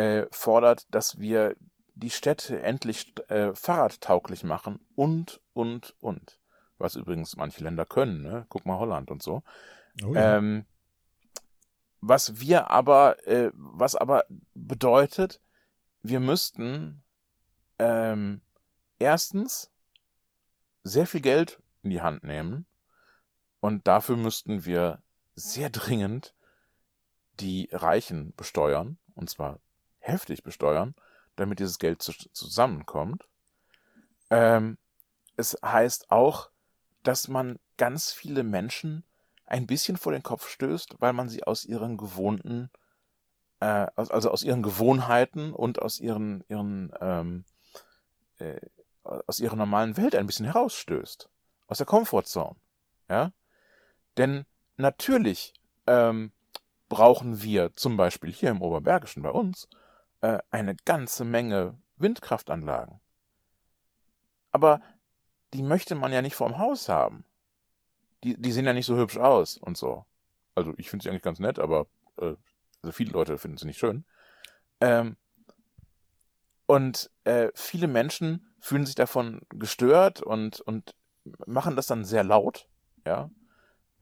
[0.00, 1.56] äh, fordert, dass wir
[1.94, 6.40] die Städte endlich äh, fahrradtauglich machen und, und, und.
[6.78, 8.46] Was übrigens manche Länder können, ne?
[8.48, 9.42] Guck mal Holland und so.
[10.02, 10.38] Oh, ja.
[10.38, 10.64] Ähm,
[12.00, 14.24] was wir aber, äh, was aber
[14.54, 15.42] bedeutet,
[16.02, 17.02] wir müssten
[17.78, 18.40] ähm,
[18.98, 19.70] erstens
[20.82, 22.64] sehr viel Geld in die Hand nehmen
[23.60, 25.02] und dafür müssten wir
[25.34, 26.34] sehr dringend
[27.34, 29.60] die Reichen besteuern und zwar
[30.00, 30.94] heftig besteuern,
[31.36, 33.28] damit dieses Geld zu, zusammenkommt.
[34.30, 34.78] Ähm,
[35.36, 36.50] es heißt auch,
[37.02, 39.04] dass man ganz viele Menschen
[39.46, 42.70] ein bisschen vor den Kopf stößt, weil man sie aus ihren gewohnten
[43.60, 47.44] äh, also aus ihren Gewohnheiten und aus ihren, ihren ähm,
[48.38, 48.60] äh,
[49.02, 51.28] aus ihrer normalen Welt ein bisschen herausstößt.
[51.66, 52.56] Aus der Komfortzone.
[53.08, 53.32] Ja?
[54.16, 54.44] Denn
[54.76, 55.54] natürlich
[55.86, 56.32] ähm,
[56.88, 59.68] brauchen wir zum Beispiel hier im Oberbergischen bei uns
[60.20, 63.00] äh, eine ganze Menge Windkraftanlagen.
[64.52, 64.80] Aber
[65.52, 67.24] die möchte man ja nicht vorm Haus haben.
[68.24, 70.04] Die, die sehen ja nicht so hübsch aus und so.
[70.54, 71.86] Also ich finde sie eigentlich ganz nett, aber
[72.18, 72.34] äh,
[72.82, 74.04] also viele Leute finden sie nicht schön.
[74.80, 75.16] Ähm,
[76.66, 80.94] und äh, viele Menschen fühlen sich davon gestört und, und
[81.46, 82.68] machen das dann sehr laut.
[83.06, 83.30] Ja.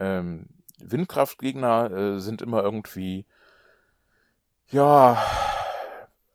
[0.00, 0.48] Ähm,
[0.80, 3.26] Windkraftgegner äh, sind immer irgendwie,
[4.68, 5.22] ja,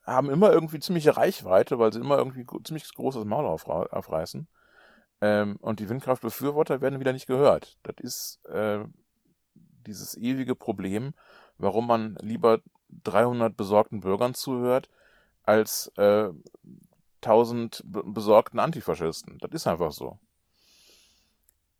[0.05, 4.47] haben immer irgendwie ziemliche Reichweite, weil sie immer irgendwie ziemlich großes Maul aufreißen.
[5.21, 7.77] Ähm, und die Windkraftbefürworter werden wieder nicht gehört.
[7.83, 8.83] Das ist äh,
[9.87, 11.13] dieses ewige Problem,
[11.57, 12.59] warum man lieber
[13.03, 14.89] 300 besorgten Bürgern zuhört,
[15.43, 16.29] als äh,
[17.21, 19.37] 1000 besorgten Antifaschisten.
[19.39, 20.19] Das ist einfach so.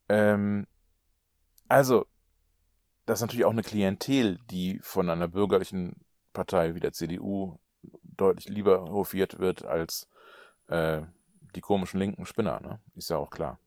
[0.10, 0.68] Ähm,
[1.68, 2.06] also,
[3.06, 7.60] das ist natürlich auch eine Klientel, die von einer bürgerlichen Partei wie der CDU
[8.18, 10.08] deutlich lieber hofiert wird als
[10.68, 11.02] äh,
[11.56, 12.80] die komischen linken Spinner, ne?
[12.96, 13.60] Ist ja auch klar.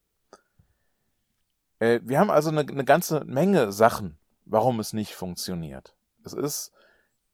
[1.79, 5.95] Äh, wir haben also eine, eine ganze Menge Sachen, warum es nicht funktioniert.
[6.25, 6.73] Es ist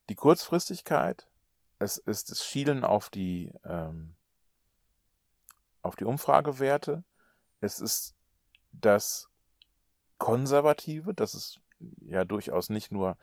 [0.09, 1.27] die Kurzfristigkeit,
[1.79, 4.15] es ist das Schielen auf die, ähm,
[5.81, 7.03] auf die Umfragewerte,
[7.61, 8.15] es ist
[8.71, 9.29] das
[10.17, 11.59] Konservative, das es
[12.01, 13.17] ja durchaus nicht nur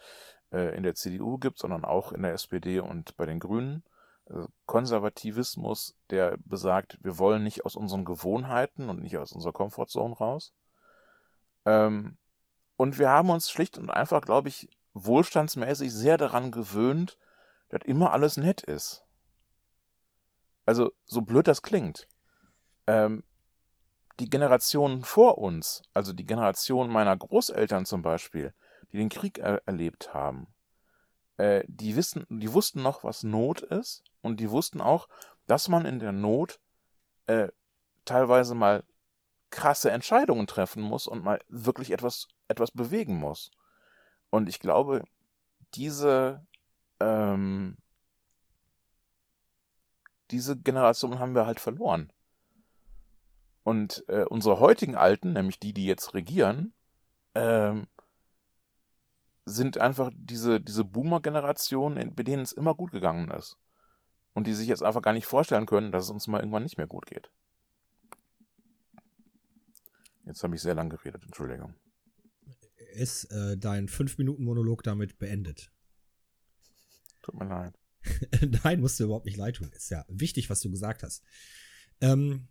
[0.51, 3.85] in der CDU gibt, sondern auch in der SPD und bei den Grünen.
[4.27, 10.15] Also Konservativismus, der besagt, wir wollen nicht aus unseren Gewohnheiten und nicht aus unserer Komfortzone
[10.15, 10.53] raus.
[11.65, 12.17] Ähm,
[12.77, 17.19] und wir haben uns schlicht und einfach, glaube ich, wohlstandsmäßig sehr daran gewöhnt,
[17.69, 19.05] dass immer alles nett ist.
[20.67, 22.07] Also, so blöd das klingt.
[22.87, 23.25] Ähm,
[24.21, 28.53] die Generationen vor uns, also die Generation meiner Großeltern zum Beispiel,
[28.93, 30.47] die den Krieg er erlebt haben,
[31.37, 35.09] äh, die wissen, die wussten noch, was Not ist und die wussten auch,
[35.47, 36.61] dass man in der Not
[37.27, 37.49] äh,
[38.05, 38.85] teilweise mal
[39.51, 43.51] krasse Entscheidungen treffen muss und mal wirklich etwas, etwas bewegen muss.
[44.31, 45.05] Und ich glaube,
[45.75, 46.47] diese,
[47.01, 47.77] ähm,
[50.31, 52.13] diese Generation haben wir halt verloren.
[53.65, 56.73] Und äh, unsere heutigen Alten, nämlich die, die jetzt regieren,
[57.35, 57.87] ähm,
[59.45, 63.57] sind einfach diese, diese Boomer-Generation, bei denen es immer gut gegangen ist.
[64.33, 66.77] Und die sich jetzt einfach gar nicht vorstellen können, dass es uns mal irgendwann nicht
[66.77, 67.31] mehr gut geht.
[70.25, 71.75] Jetzt habe ich sehr lang geredet, Entschuldigung.
[72.95, 75.73] Ist äh, dein 5-Minuten-Monolog damit beendet?
[77.23, 77.75] Tut mir leid.
[78.65, 79.71] Nein, musst du überhaupt nicht leid tun.
[79.73, 81.25] Ist ja wichtig, was du gesagt hast.
[82.01, 82.49] Ähm,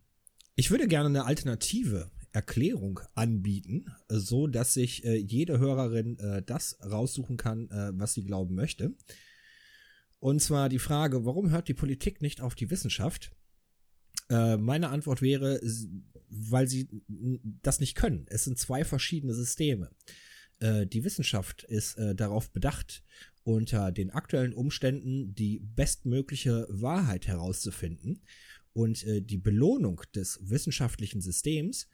[0.56, 6.78] ich würde gerne eine alternative Erklärung anbieten, so dass sich äh, jede Hörerin äh, das
[6.84, 8.94] raussuchen kann, äh, was sie glauben möchte.
[10.20, 13.32] Und zwar die Frage, warum hört die Politik nicht auf die Wissenschaft?
[14.30, 15.60] Äh, meine Antwort wäre,
[16.30, 16.88] weil sie
[17.62, 18.26] das nicht können.
[18.30, 19.90] Es sind zwei verschiedene Systeme.
[20.60, 23.04] Äh, die Wissenschaft ist äh, darauf bedacht,
[23.44, 28.22] unter den aktuellen Umständen die bestmögliche Wahrheit herauszufinden.
[28.74, 31.90] Und die Belohnung des wissenschaftlichen Systems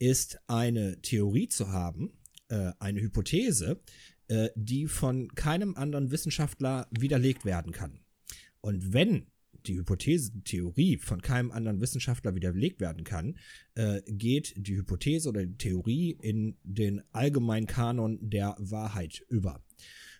[0.00, 3.80] ist eine Theorie zu haben, äh, eine Hypothese,
[4.26, 8.00] äh, die von keinem anderen Wissenschaftler widerlegt werden kann.
[8.60, 9.26] Und wenn
[9.66, 13.36] die Hypothese, die Theorie von keinem anderen Wissenschaftler widerlegt werden kann,
[13.74, 19.62] äh, geht die Hypothese oder die Theorie in den allgemeinen Kanon der Wahrheit über.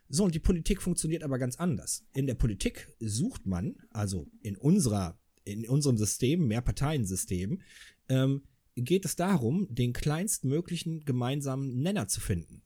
[0.08, 2.04] So, und die Politik funktioniert aber ganz anders.
[2.12, 7.62] In der Politik sucht man, also in unserer, in unserem System, Mehrparteiensystem,
[8.08, 8.42] ähm,
[8.84, 12.62] geht es darum, den kleinstmöglichen gemeinsamen Nenner zu finden.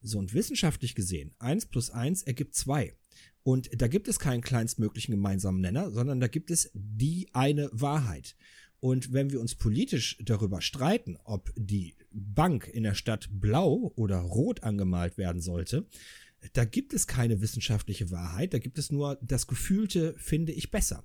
[0.00, 2.94] So und wissenschaftlich gesehen, 1 plus 1 ergibt 2.
[3.42, 8.36] Und da gibt es keinen kleinstmöglichen gemeinsamen Nenner, sondern da gibt es die eine Wahrheit.
[8.80, 14.18] Und wenn wir uns politisch darüber streiten, ob die Bank in der Stadt blau oder
[14.18, 15.86] rot angemalt werden sollte,
[16.52, 21.04] da gibt es keine wissenschaftliche Wahrheit, da gibt es nur das Gefühlte finde ich besser.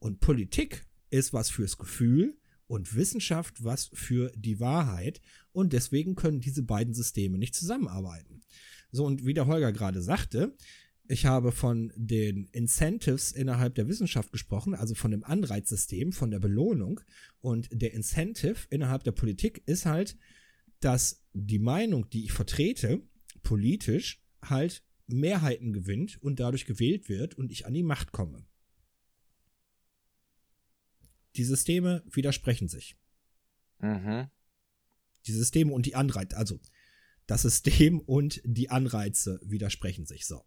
[0.00, 2.36] Und Politik ist was fürs Gefühl
[2.72, 5.20] und Wissenschaft was für die Wahrheit.
[5.52, 8.40] Und deswegen können diese beiden Systeme nicht zusammenarbeiten.
[8.90, 10.56] So, und wie der Holger gerade sagte,
[11.06, 16.38] ich habe von den Incentives innerhalb der Wissenschaft gesprochen, also von dem Anreizsystem, von der
[16.38, 17.00] Belohnung.
[17.42, 20.16] Und der Incentive innerhalb der Politik ist halt,
[20.80, 23.02] dass die Meinung, die ich vertrete,
[23.42, 28.46] politisch halt Mehrheiten gewinnt und dadurch gewählt wird und ich an die Macht komme.
[31.36, 32.96] Die Systeme widersprechen sich.
[33.78, 34.28] Mhm.
[35.26, 36.60] Die Systeme und die Anreize, also
[37.26, 40.44] das System und die Anreize widersprechen sich so.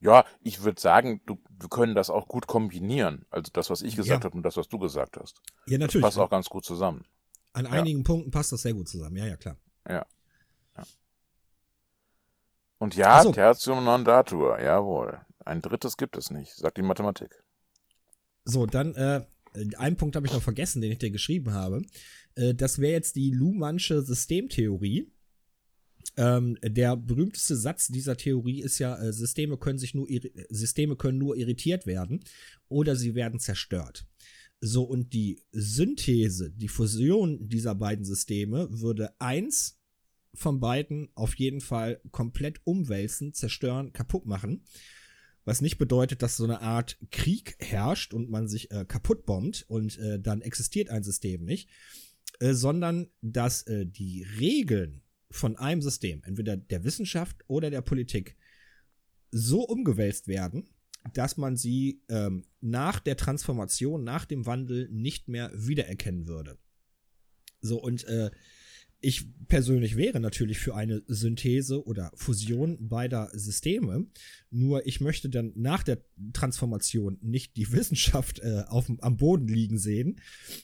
[0.00, 3.24] Ja, ich würde sagen, du, wir können das auch gut kombinieren.
[3.30, 4.24] Also das, was ich gesagt Ja.
[4.24, 5.40] habe und das, was du gesagt hast.
[5.66, 6.02] Ja, Das natürlich.
[6.02, 7.06] passt auch ganz gut zusammen.
[7.54, 7.70] An ja.
[7.70, 9.16] einigen Punkten passt das sehr gut zusammen.
[9.16, 9.56] Ja, ja, klar.
[12.78, 13.32] Und ja, Ach so.
[13.32, 15.24] Tertium non datur, jawohl.
[15.44, 17.43] Ein drittes gibt es nicht, sagt die Mathematik.
[18.44, 19.24] So, dann, äh,
[19.76, 21.82] einen Punkt habe ich noch vergessen, den ich dir geschrieben habe.
[22.34, 25.10] Äh, das wäre jetzt die Luhmannsche Systemtheorie.
[26.16, 30.06] Ähm, der berühmteste Satz dieser Theorie ist ja, äh, Systeme können sich nur,
[30.48, 32.20] Systeme können nur irritiert werden
[32.68, 34.06] oder sie werden zerstört.
[34.60, 39.78] So, und die Synthese, die Fusion dieser beiden Systeme würde eins
[40.34, 44.64] von beiden auf jeden Fall komplett umwälzen, zerstören, kaputt machen.
[45.44, 49.64] Was nicht bedeutet, dass so eine Art Krieg herrscht und man sich äh, kaputt bombt
[49.68, 51.68] und äh, dann existiert ein System nicht,
[52.40, 58.36] äh, sondern dass äh, die Regeln von einem System, entweder der Wissenschaft oder der Politik,
[59.30, 60.68] so umgewälzt werden,
[61.12, 66.56] dass man sie ähm, nach der Transformation, nach dem Wandel nicht mehr wiedererkennen würde.
[67.60, 68.30] So, und äh,
[69.04, 74.06] ich persönlich wäre natürlich für eine Synthese oder Fusion beider Systeme.
[74.50, 75.98] Nur ich möchte dann nach der
[76.32, 80.20] Transformation nicht die Wissenschaft äh, auf, am Boden liegen sehen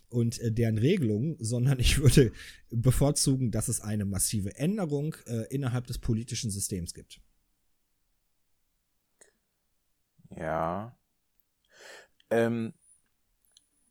[0.09, 2.33] und äh, deren Regelungen, sondern ich würde
[2.71, 7.21] bevorzugen, dass es eine massive Änderung äh, innerhalb des politischen Systems gibt.
[10.37, 10.97] Ja.
[12.31, 12.73] Ähm,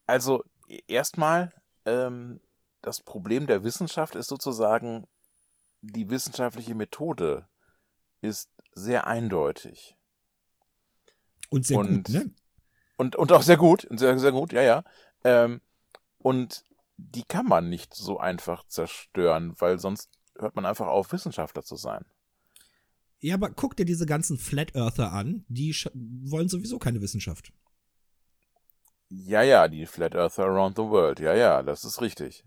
[0.08, 1.54] also e- erstmal,
[1.86, 2.40] ähm,
[2.82, 5.08] das Problem der Wissenschaft ist sozusagen,
[5.82, 7.48] die wissenschaftliche Methode
[8.22, 9.96] ist sehr eindeutig.
[11.50, 12.32] Und sehr Und- gut, ne?
[12.98, 14.84] Und, und auch sehr gut, sehr, sehr gut, ja, ja.
[15.24, 15.62] Ähm,
[16.18, 16.66] und
[16.98, 21.78] die kann man nicht so einfach zerstören, weil sonst hört man einfach auf, Wissenschaftler zu
[21.78, 22.06] sein.
[23.22, 27.54] Ja, aber guck dir diese ganzen Flat Earther an, die wollen sowieso keine Wissenschaft.
[29.08, 31.20] Ja, ja, die Flat Earther Around the World.
[31.20, 32.46] Ja, ja, das ist richtig.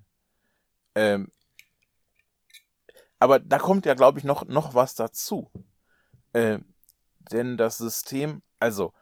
[0.94, 1.30] Ähm,
[3.18, 5.50] aber da kommt ja, glaube ich, noch, noch was dazu.
[6.34, 6.74] Ähm,
[7.30, 8.92] denn das System, also,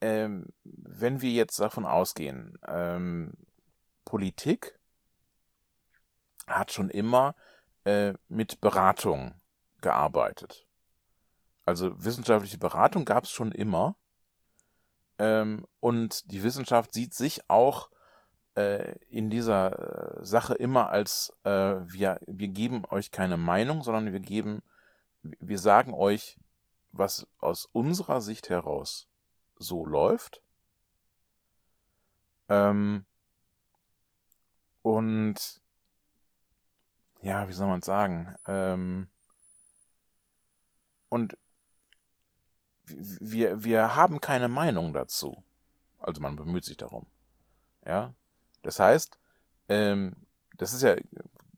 [0.00, 3.32] ähm, wenn wir jetzt davon ausgehen, ähm,
[4.04, 4.78] Politik
[6.46, 7.34] hat schon immer
[7.84, 9.40] äh, mit Beratung
[9.80, 10.66] gearbeitet.
[11.64, 13.96] Also wissenschaftliche Beratung gab es schon immer.
[15.18, 17.90] Ähm, und die Wissenschaft sieht sich auch
[18.54, 24.12] äh, in dieser äh, Sache immer als äh, wir, wir geben euch keine Meinung, sondern
[24.12, 24.62] wir geben,
[25.22, 26.38] wir sagen euch,
[26.92, 29.08] was aus unserer Sicht heraus
[29.56, 30.42] so läuft.
[32.48, 33.04] Ähm,
[34.82, 35.60] und
[37.22, 38.34] ja, wie soll man sagen?
[38.46, 39.08] Ähm,
[41.08, 41.36] und
[42.86, 45.44] wir, wir haben keine Meinung dazu.
[45.98, 47.06] Also man bemüht sich darum.
[47.84, 48.14] Ja.
[48.62, 49.18] Das heißt,
[49.68, 50.14] ähm,
[50.56, 50.96] das ist ja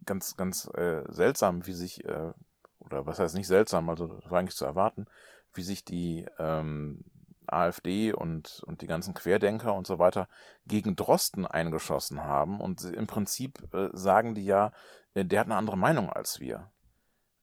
[0.06, 2.32] ganz, ganz äh, seltsam, wie sich, äh,
[2.80, 5.06] oder was heißt nicht seltsam, also das war eigentlich zu erwarten,
[5.54, 7.04] wie sich die ähm,
[7.46, 10.28] AfD und, und die ganzen Querdenker und so weiter
[10.66, 12.60] gegen Drosten eingeschossen haben.
[12.60, 14.72] Und im Prinzip äh, sagen die ja,
[15.14, 16.70] äh, der hat eine andere Meinung als wir.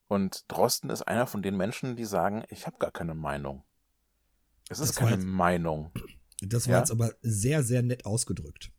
[0.08, 3.64] Und Drosten ist einer von den Menschen, die sagen, ich habe gar keine Meinung.
[4.70, 5.92] Es ist Das keine jetzt- Meinung.
[6.42, 6.80] Das war Ja.
[6.80, 8.72] jetzt aber sehr, sehr nett ausgedrückt.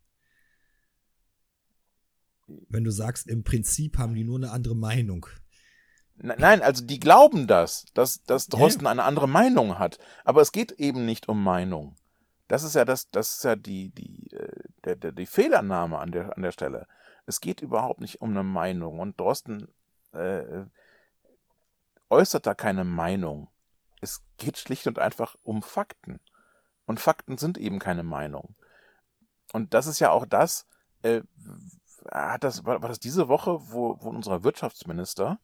[2.69, 5.27] Wenn du sagst, im Prinzip haben die nur eine andere Meinung.
[6.17, 9.99] Ne- Nein, also die glauben das, dass, dass Ja, Drosten eine andere Meinung hat.
[10.25, 11.97] Aber es geht eben nicht um Meinung.
[12.49, 16.11] Das ist ja das, das ist ja die, die, äh, der, der, die Fehlannahme an
[16.13, 16.87] der, an der Stelle.
[17.27, 18.99] Es geht überhaupt nicht um eine Meinung.
[18.99, 19.69] Und Drosten
[20.13, 20.65] äh,
[22.09, 23.49] äußert da keine Meinung.
[24.01, 26.21] Es geht schlicht und einfach um Fakten.
[26.87, 28.57] Und Fakten sind eben keine Meinung.
[29.53, 30.67] Und das ist ja auch das,
[31.03, 31.23] äh,
[32.11, 35.41] hat das, war, war das diese Woche, wo, wo unser Wirtschaftsminister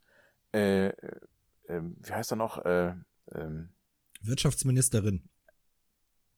[0.54, 1.20] äh, äh,
[1.68, 2.64] ähm, wie heißt er noch?
[2.64, 2.94] Äh,
[3.32, 3.70] ähm,
[4.20, 5.22] Wirtschaftsministerin.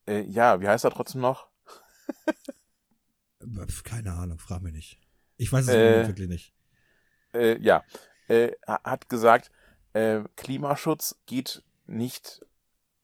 [0.07, 1.49] äh, ja, wie heißt er trotzdem noch?
[3.69, 5.01] Pf, Keine Ahnung, frag mich nicht.
[5.37, 6.55] Ich weiß es Äh, wirklich nicht.
[7.33, 7.85] Äh, ja,
[8.29, 9.51] äh, ha- hat gesagt,
[9.93, 12.45] äh, Klimaschutz geht nicht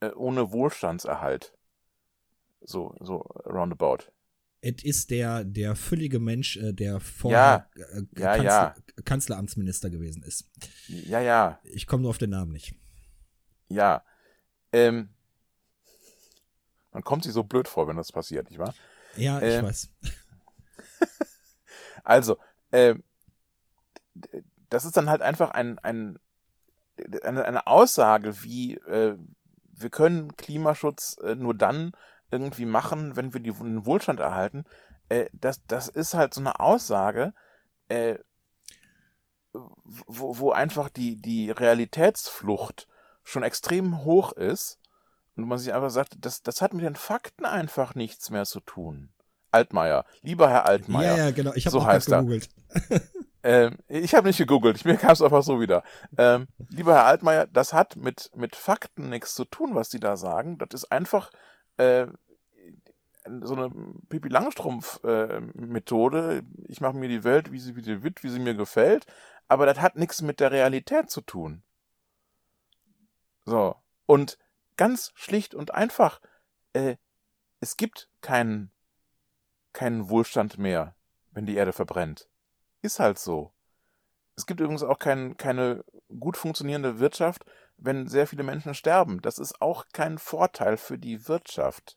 [0.00, 1.54] äh, ohne Wohlstandserhalt.
[2.66, 4.10] So, so roundabout.
[4.66, 8.74] Es ist der, der füllige Mensch, äh, der vorher äh, Ja, Kanzler, ja.
[9.04, 10.48] Kanzleramtsminister gewesen ist.
[10.88, 12.74] Ja, ja, Ich komme nur auf den Namen nicht.
[13.68, 14.02] ja.
[14.72, 15.10] Ähm,
[16.90, 18.74] man kommt sich so blöd vor, wenn das passiert, nicht wahr?
[19.16, 19.90] Ja, ich Ähm, weiß.
[22.02, 22.38] Also,
[22.72, 23.02] ähm,
[24.68, 26.18] das ist dann halt einfach ein, ein,
[27.22, 29.16] eine, eine Aussage, wie äh,
[29.72, 31.92] wir können Klimaschutz äh, nur dann
[32.34, 34.64] irgendwie machen, wenn wir die, den Wohlstand erhalten.
[35.08, 37.32] Äh, das, das ist halt so eine Aussage,
[37.88, 38.16] äh,
[39.52, 42.88] wo, wo einfach die, die Realitätsflucht
[43.22, 44.80] schon extrem hoch ist
[45.36, 48.60] und man sich einfach sagt, das, das hat mit den Fakten einfach nichts mehr zu
[48.60, 49.10] tun.
[49.52, 51.16] Altmaier, lieber Herr Altmaier.
[51.16, 51.52] Ja, ja, genau.
[51.54, 52.18] Ich habe So heißt er.
[52.18, 52.48] gegoogelt.
[53.46, 55.82] Ähm, ich habe nicht gegoogelt, mir kam es einfach so wieder.
[56.16, 60.16] Ähm, lieber Herr Altmaier, das hat mit, mit Fakten nichts zu tun, was Sie da
[60.16, 60.56] sagen.
[60.56, 61.30] Das ist einfach
[61.76, 62.06] äh,
[63.42, 63.70] so eine
[64.08, 66.42] Pipi Langstrumpf-Methode.
[66.68, 69.06] ich mache mir die Welt, wie sie, wie wird, wie sie mir gefällt.
[69.48, 71.62] Aber das hat nichts mit der Realität zu tun.
[73.44, 73.76] So.
[74.06, 74.38] Und
[74.76, 76.20] ganz schlicht und einfach,
[76.72, 76.96] äh,
[77.60, 78.70] es gibt keinen,
[79.72, 80.94] keinen Wohlstand mehr,
[81.32, 82.28] wenn die Erde verbrennt.
[82.82, 83.52] Ist halt so.
[84.36, 85.84] Es gibt übrigens auch kein, keine
[86.18, 87.44] gut funktionierende Wirtschaft,
[87.76, 89.22] wenn sehr viele Menschen sterben.
[89.22, 91.96] Das ist auch kein Vorteil für die Wirtschaft.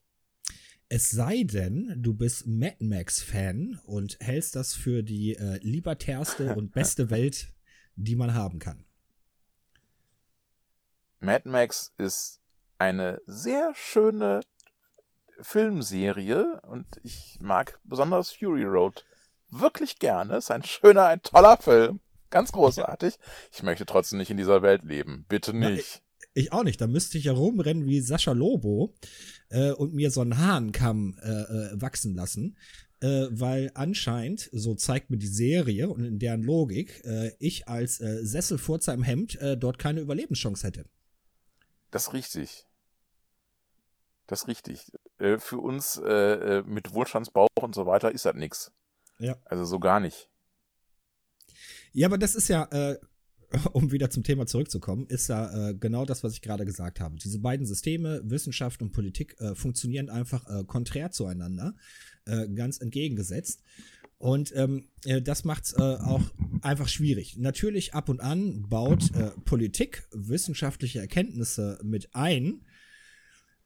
[0.89, 6.71] Es sei denn, du bist Mad Max-Fan und hältst das für die äh, libertärste und
[6.71, 7.53] beste Welt,
[7.95, 8.85] die man haben kann.
[11.19, 12.39] Mad Max ist
[12.77, 14.41] eine sehr schöne
[15.41, 19.05] Filmserie und ich mag besonders Fury Road
[19.49, 20.37] wirklich gerne.
[20.37, 21.99] Ist ein schöner, ein toller Film.
[22.29, 23.17] Ganz großartig.
[23.51, 25.25] Ich möchte trotzdem nicht in dieser Welt leben.
[25.27, 26.01] Bitte nicht.
[26.37, 26.79] Ich auch nicht.
[26.79, 28.93] Da müsste ich ja rumrennen wie Sascha Lobo
[29.49, 32.57] äh, und mir so einen Hahnkamm äh, äh, wachsen lassen.
[32.99, 37.99] Äh, weil anscheinend, so zeigt mir die Serie und in deren Logik, äh, ich als
[38.01, 40.85] äh, Sesselfurzer im Hemd äh, dort keine Überlebenschance hätte.
[41.89, 42.67] Das ist richtig.
[44.27, 44.91] Das ist richtig.
[45.17, 48.71] Äh, für uns äh, äh, mit Wohlstandsbauch und so weiter ist das nix.
[49.17, 49.37] Ja.
[49.45, 50.29] Also so gar nicht.
[51.93, 52.99] Ja, aber das ist ja, äh,
[53.73, 57.15] um wieder zum Thema zurückzukommen, ist ja äh, genau das, was ich gerade gesagt habe.
[57.15, 61.75] Diese beiden Systeme, Wissenschaft und Politik, äh, funktionieren einfach äh, konträr zueinander,
[62.25, 63.61] äh, ganz entgegengesetzt.
[64.17, 66.23] Und ähm, äh, das macht's äh, auch
[66.61, 67.37] einfach schwierig.
[67.37, 69.11] Natürlich ab und an baut
[69.45, 72.61] Politik wissenschaftliche Erkenntnisse mit ein,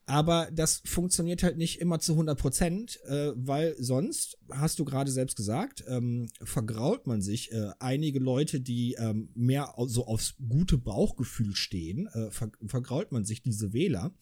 [0.06, 5.12] aber das funktioniert halt nicht immer zu 100 Prozent, äh, weil sonst, hast du gerade
[5.12, 10.78] selbst gesagt, ähm, vergrault man sich äh, einige Leute, die ähm, mehr so aufs gute
[10.78, 14.14] Bauchgefühl stehen, äh, ver vergrault man sich diese Wähler.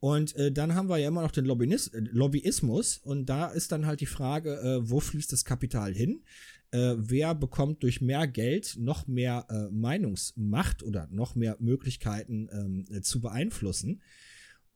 [0.00, 3.72] Und äh, dann haben wir ja immer noch den Lobbyis äh, Lobbyismus und da ist
[3.72, 6.22] dann halt die Frage, äh, wo fließt das Kapital hin?
[6.70, 12.84] Äh, wer bekommt durch mehr Geld noch mehr äh, Meinungsmacht oder noch mehr Möglichkeiten ähm,
[12.94, 14.02] äh, zu beeinflussen?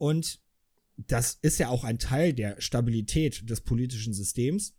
[0.02, 0.40] Und
[0.96, 4.76] das ist ja auch ein Teil der Stabilität des politischen Systems.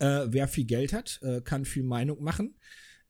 [0.00, 2.58] Äh, wer viel Geld hat, äh, kann viel Meinung machen.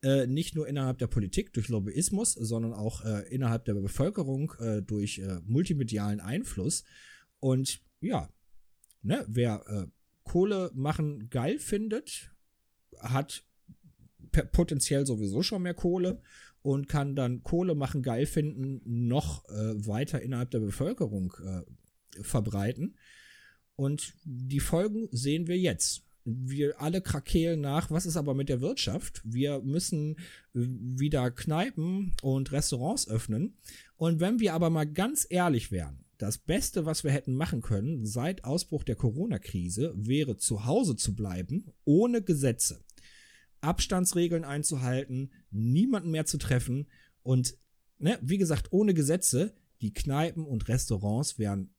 [0.01, 4.81] Äh, nicht nur innerhalb der Politik durch Lobbyismus, sondern auch äh, innerhalb der Bevölkerung äh,
[4.81, 6.85] durch äh, multimedialen Einfluss.
[7.41, 8.29] Und ja,
[9.01, 9.91] ne, wer
[10.23, 12.33] Kohle machen geil findet,
[12.97, 13.43] hat
[14.53, 16.21] potenziell sowieso schon mehr Kohle
[16.61, 22.95] und kann dann Kohle machen geil finden, noch äh, weiter innerhalb der Bevölkerung äh, verbreiten.
[23.75, 26.03] Und die Folgen sehen wir jetzt.
[26.25, 29.21] Wir alle krakeelen nach, was ist aber mit der Wirtschaft?
[29.23, 30.15] Wir müssen äh,
[30.53, 33.57] wieder Kneipen und Restaurants öffnen.
[33.95, 38.05] Und wenn wir aber mal ganz ehrlich wären, das Beste, was wir hätten machen können
[38.05, 42.83] seit Ausbruch der Corona-Krise, wäre zu Hause zu bleiben, ohne Gesetze.
[43.61, 46.87] Abstandsregeln einzuhalten, niemanden mehr zu treffen
[47.23, 47.57] und,
[47.97, 51.73] ne, wie gesagt, ohne Gesetze, die Kneipen und Restaurants wären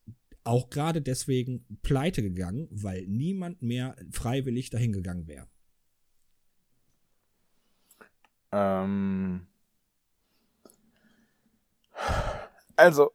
[0.45, 5.47] auch gerade deswegen pleite gegangen, weil niemand mehr freiwillig dahin gegangen wäre.
[8.53, 9.47] Ähm,
[12.77, 13.13] also,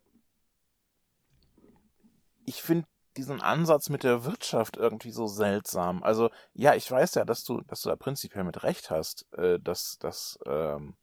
[2.45, 2.87] ich finde
[3.17, 6.03] diesen Ansatz mit der Wirtschaft irgendwie so seltsam.
[6.03, 9.59] Also, ja, ich weiß ja, dass du, dass du da prinzipiell mit Recht hast, äh,
[9.59, 10.95] dass, dass ähm,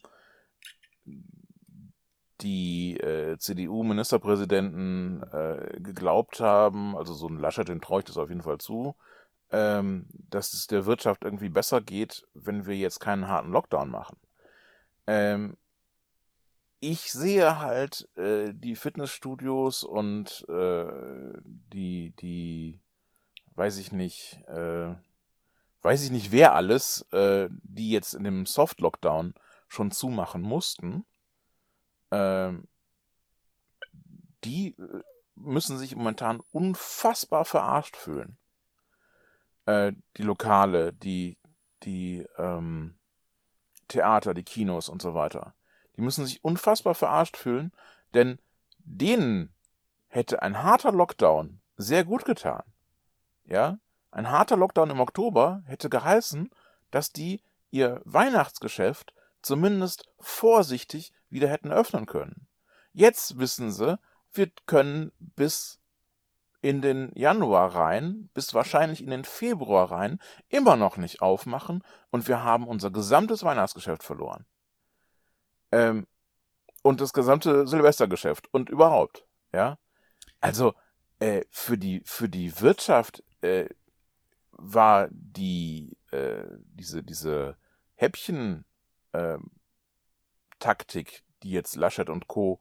[2.40, 8.42] die äh, CDU-Ministerpräsidenten äh, geglaubt haben, also so ein Laschet, den ich das auf jeden
[8.42, 8.96] Fall zu,
[9.50, 14.16] ähm, dass es der Wirtschaft irgendwie besser geht, wenn wir jetzt keinen harten Lockdown machen.
[15.06, 15.56] Ähm,
[16.82, 20.84] ich sehe halt äh, die Fitnessstudios und äh,
[21.44, 22.80] die, die
[23.54, 24.92] weiß ich nicht, äh,
[25.82, 29.34] weiß ich nicht, wer alles, äh, die jetzt in dem Soft-Lockdown
[29.68, 31.04] schon zumachen mussten,
[32.10, 32.52] äh,
[34.42, 34.74] die
[35.36, 38.38] müssen sich momentan unfassbar verarscht fühlen.
[39.66, 41.38] Äh, die Lokale, die,
[41.84, 42.98] die ähm,
[43.86, 45.54] Theater, die Kinos und so weiter.
[45.96, 47.72] Die müssen sich unfassbar verarscht fühlen,
[48.14, 48.38] denn
[48.78, 49.54] denen
[50.08, 52.62] hätte ein harter Lockdown sehr gut getan.
[53.44, 53.78] Ja,
[54.10, 56.50] ein harter Lockdown im Oktober hätte geheißen,
[56.90, 62.46] dass die ihr Weihnachtsgeschäft zumindest vorsichtig wieder hätten öffnen können.
[62.92, 63.98] Jetzt wissen sie,
[64.32, 65.80] wir können bis
[66.60, 72.28] in den Januar rein, bis wahrscheinlich in den Februar rein, immer noch nicht aufmachen und
[72.28, 74.46] wir haben unser gesamtes Weihnachtsgeschäft verloren.
[75.72, 76.06] Ähm,
[76.82, 79.78] und das gesamte Silvestergeschäft und überhaupt, ja.
[80.40, 80.74] Also,
[81.18, 83.68] äh, für die, für die Wirtschaft, äh,
[84.50, 87.56] war die, äh, diese, diese
[87.94, 88.64] Häppchen,
[89.12, 89.38] äh,
[90.58, 92.60] Taktik, die jetzt Laschet und Co.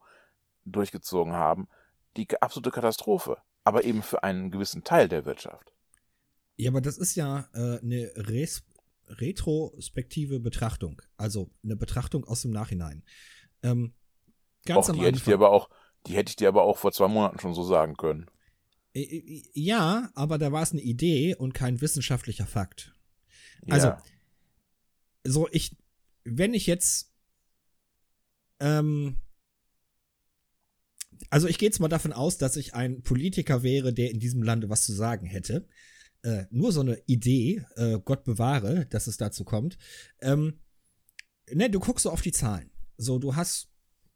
[0.64, 1.68] durchgezogen haben,
[2.16, 3.38] die absolute Katastrophe.
[3.64, 5.72] Aber eben für einen gewissen Teil der Wirtschaft.
[6.56, 8.64] Ja, aber das ist ja äh, eine Res
[9.20, 11.02] retrospektive Betrachtung.
[11.16, 13.02] Also eine Betrachtung aus dem Nachhinein.
[13.62, 13.94] Ähm,
[14.64, 15.04] ganz Och, am die Anfang.
[15.06, 15.70] Hätte ich dir aber auch,
[16.06, 18.26] die hätte ich dir aber auch vor zwei Monaten schon so sagen können.
[18.94, 22.94] Äh, äh, ja, aber da war es eine Idee und kein wissenschaftlicher Fakt.
[23.68, 24.02] Also, ja.
[25.24, 25.76] so ich,
[26.24, 27.12] wenn ich jetzt,
[28.60, 29.18] ähm,
[31.30, 34.42] also ich gehe jetzt mal davon aus, dass ich ein Politiker wäre, der in diesem
[34.42, 35.68] Lande was zu sagen hätte.
[36.22, 39.76] Äh, nur so eine Idee, äh, Gott bewahre, dass es dazu kommt.
[40.20, 40.60] Ähm,
[41.50, 42.70] ne, du guckst so auf die Zahlen.
[42.96, 43.68] So, du hast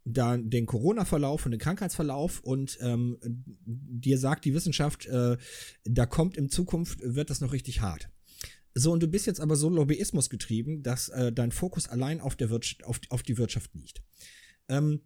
[0.04, 3.18] da den Corona-Verlauf und den Krankheitsverlauf und ähm,
[3.64, 5.36] dir sagt die Wissenschaft, äh,
[5.84, 8.08] da kommt in Zukunft, wird das noch richtig hart.
[8.72, 12.36] So, und du bist jetzt aber so Lobbyismus getrieben, dass äh, dein Fokus allein auf,
[12.36, 14.02] der Wirtschaft, auf, auf die Wirtschaft liegt.
[14.68, 15.00] Ähm,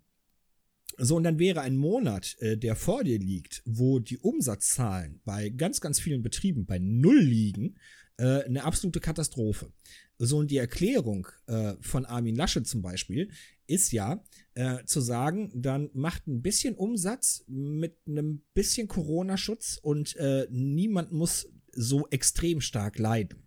[1.02, 5.48] so, und dann wäre ein Monat, äh, der vor dir liegt, wo die Umsatzzahlen bei
[5.48, 7.76] ganz, ganz vielen Betrieben bei Null liegen,
[8.18, 9.72] äh, eine absolute Katastrophe.
[10.18, 13.30] So, und die Erklärung äh, von Armin Lasche zum Beispiel
[13.66, 14.22] ist ja
[14.52, 21.12] äh, zu sagen, dann macht ein bisschen Umsatz mit einem bisschen Corona-Schutz und äh, niemand
[21.12, 23.42] muss so extrem stark leiden.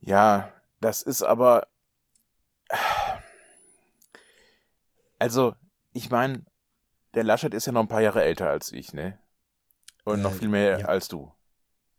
[0.00, 1.66] Ja, das ist aber.
[5.24, 5.54] Also,
[5.94, 6.44] ich meine,
[7.14, 9.18] der Laschet ist ja noch ein paar Jahre älter als ich, ne?
[10.04, 10.86] Und äh, noch viel mehr ja.
[10.86, 11.32] als du.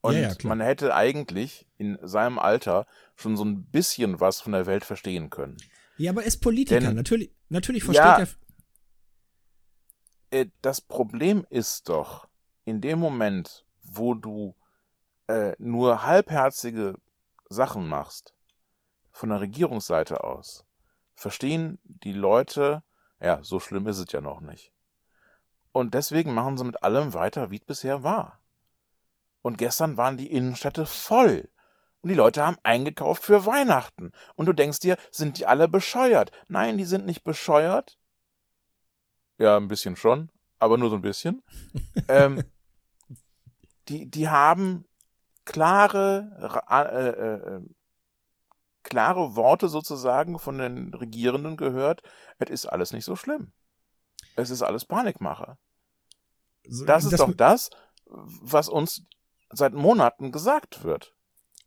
[0.02, 4.52] Und ja, ja, man hätte eigentlich in seinem Alter schon so ein bisschen was von
[4.52, 5.58] der Welt verstehen können.
[5.98, 6.80] Ja, aber er ist Politiker.
[6.80, 8.28] Denn, natürlich, natürlich versteht
[10.30, 10.42] er.
[10.42, 12.28] Äh, das Problem ist doch,
[12.64, 14.56] in dem Moment, wo du
[15.26, 17.00] äh, nur halbherzige
[17.50, 18.36] Sachen machst,
[19.12, 20.64] von der Regierungsseite aus,
[21.16, 22.84] verstehen die Leute,
[23.26, 24.72] ja, so schlimm ist es ja noch nicht.
[25.72, 28.40] Und deswegen machen sie mit allem weiter, wie es bisher war.
[29.42, 31.50] Und gestern waren die Innenstädte voll.
[32.02, 34.12] Und die Leute haben eingekauft für Weihnachten.
[34.36, 36.32] Und du denkst dir, sind die alle bescheuert?
[36.48, 37.98] Nein, die sind nicht bescheuert.
[39.40, 41.42] Ja, ein bisschen schon, aber nur so ein bisschen.
[42.08, 42.44] ähm,
[43.88, 44.86] die, die haben
[45.46, 47.62] klare, äh, äh, äh,
[48.86, 52.02] klare Worte sozusagen von den Regierenden gehört.
[52.38, 53.52] Es ist alles nicht so schlimm.
[54.38, 55.58] Es ist alles Panikmache.
[56.86, 57.70] Das ist das doch das,
[58.06, 59.04] was uns
[59.52, 61.14] seit Monaten gesagt wird.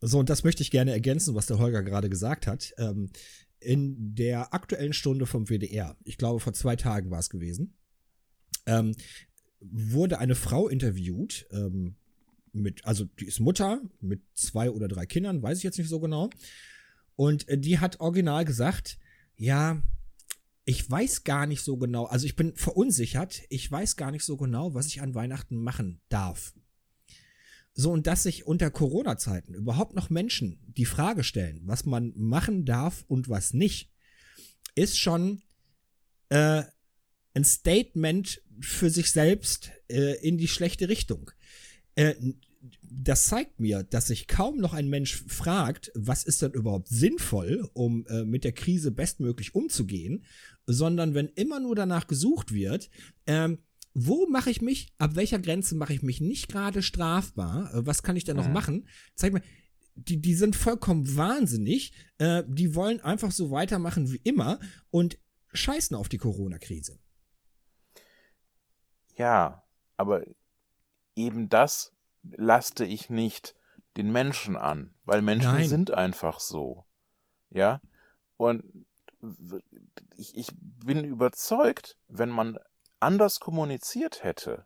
[0.01, 2.73] So, und das möchte ich gerne ergänzen, was der Holger gerade gesagt hat.
[2.77, 3.11] Ähm,
[3.59, 7.77] in der aktuellen Stunde vom WDR, ich glaube vor zwei Tagen war es gewesen,
[8.65, 8.95] ähm,
[9.59, 11.97] wurde eine Frau interviewt, ähm,
[12.53, 15.99] mit, also die ist Mutter mit zwei oder drei Kindern, weiß ich jetzt nicht so
[15.99, 16.29] genau.
[17.19, 18.97] Und äh, die hat original gesagt,
[19.35, 19.83] ja,
[20.63, 24.37] ich weiß gar nicht so genau, also ich bin verunsichert, ich weiß gar nicht so
[24.37, 26.53] genau, was ich an Weihnachten machen darf.
[27.73, 32.63] So, und dass sich unter Corona-Zeiten überhaupt noch Menschen die Frage stellen, was man machen
[32.63, 33.91] darf und was nicht,
[34.75, 35.41] ist schon
[36.29, 36.63] äh,
[37.33, 41.31] ein Statement für sich selbst äh, in die schlechte Richtung.
[41.95, 42.15] Äh,
[42.81, 47.69] das zeigt mir, dass sich kaum noch ein Mensch fragt, was ist denn überhaupt sinnvoll,
[47.73, 50.25] um äh, mit der Krise bestmöglich umzugehen,
[50.65, 52.89] sondern wenn immer nur danach gesucht wird,
[53.27, 53.59] ähm,
[53.93, 57.73] wo mache ich mich, ab welcher Grenze mache ich mich nicht gerade strafbar?
[57.73, 58.51] Äh, was kann ich da noch ja.
[58.51, 58.87] machen?
[59.15, 59.41] Zeig mal,
[59.95, 61.93] die, die sind vollkommen wahnsinnig.
[62.17, 64.59] Äh, die wollen einfach so weitermachen wie immer
[64.91, 65.17] und
[65.53, 66.99] scheißen auf die Corona-Krise.
[69.15, 69.63] Ja,
[69.97, 70.23] aber
[71.15, 71.93] eben das
[72.23, 73.55] laste ich nicht
[73.97, 75.69] den Menschen an, weil Menschen Nein.
[75.69, 76.85] sind einfach so.
[77.49, 77.81] Ja?
[78.37, 78.63] Und
[80.15, 82.57] ich, ich bin überzeugt, wenn man
[82.99, 84.65] anders kommuniziert hätte,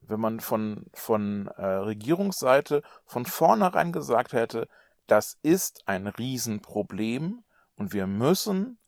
[0.00, 4.68] wenn man von, von äh, Regierungsseite von vornherein gesagt hätte,
[5.06, 7.44] das ist ein Riesenproblem
[7.76, 8.78] und wir müssen,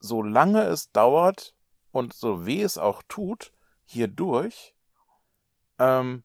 [0.00, 1.54] solange es dauert
[1.90, 3.52] und so weh es auch tut,
[3.84, 4.74] hier durch.
[5.78, 6.24] Ähm,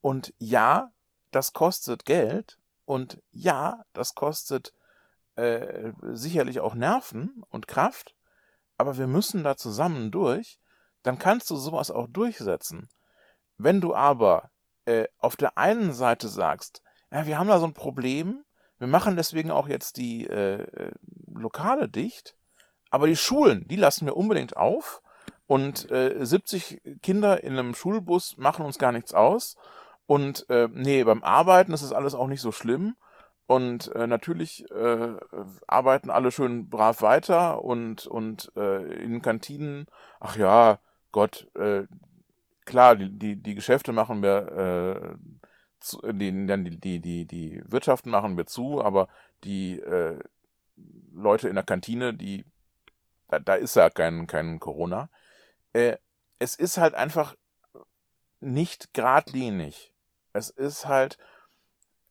[0.00, 0.90] und ja,
[1.30, 4.72] das kostet Geld und ja, das kostet
[5.36, 8.14] äh, sicherlich auch Nerven und Kraft,
[8.78, 10.58] aber wir müssen da zusammen durch,
[11.02, 12.88] dann kannst du sowas auch durchsetzen.
[13.58, 14.50] Wenn du aber
[14.84, 18.44] äh, auf der einen Seite sagst, ja, wir haben da so ein Problem,
[18.78, 20.92] wir machen deswegen auch jetzt die äh, äh,
[21.26, 22.36] Lokale dicht,
[22.90, 25.02] aber die Schulen, die lassen wir unbedingt auf
[25.46, 29.56] und äh, 70 Kinder in einem Schulbus machen uns gar nichts aus.
[30.06, 32.96] Und äh, nee, beim Arbeiten ist es alles auch nicht so schlimm.
[33.46, 35.14] Und äh, natürlich äh,
[35.68, 39.86] arbeiten alle schön brav weiter und, und äh, in Kantinen,
[40.18, 40.80] ach ja,
[41.12, 41.84] Gott, äh,
[42.64, 45.16] klar, die, die, die Geschäfte machen wir, äh,
[45.78, 49.06] zu, die, dann die, die, die, die Wirtschaften machen wir zu, aber
[49.44, 50.18] die äh,
[51.12, 52.44] Leute in der Kantine, die,
[53.28, 55.08] da, da ist ja kein, kein Corona.
[55.76, 55.98] Äh,
[56.38, 57.36] es ist halt einfach
[58.40, 59.92] nicht geradlinig.
[60.32, 61.18] Es ist halt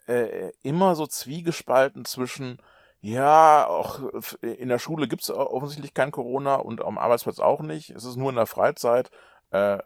[0.07, 2.61] äh, immer so zwiegespalten zwischen,
[3.01, 4.01] ja, auch
[4.41, 7.89] in der Schule gibt es offensichtlich kein Corona und am Arbeitsplatz auch nicht.
[7.89, 9.09] Es ist nur in der Freizeit.
[9.49, 9.80] Äh,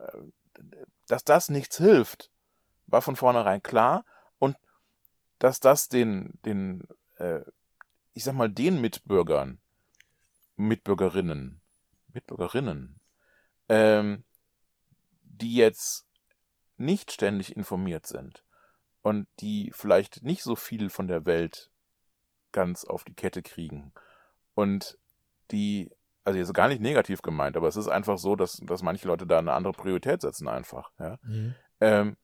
[1.08, 2.32] dass das nichts hilft,
[2.88, 4.04] war von vornherein klar.
[4.40, 4.58] Und
[5.40, 7.42] dass das den, den äh,
[8.14, 9.62] ich sag mal, den Mitbürgern,
[10.58, 11.62] Mitbürgerinnen,
[12.12, 12.99] Mitbürgerinnen,
[13.70, 14.24] ähm,
[15.24, 16.06] die jetzt
[16.78, 18.44] nicht ständig informiert sind
[19.02, 21.72] und die vielleicht nicht so viel von der Welt
[22.52, 23.94] ganz auf die Kette kriegen
[24.56, 24.98] und
[25.52, 25.92] die,
[26.24, 29.28] also jetzt gar nicht negativ gemeint, aber es ist einfach so, dass, dass manche Leute
[29.28, 31.18] da eine andere Priorität setzen einfach, ja.
[31.24, 31.56] Mhm.
[31.80, 32.18] Ähm,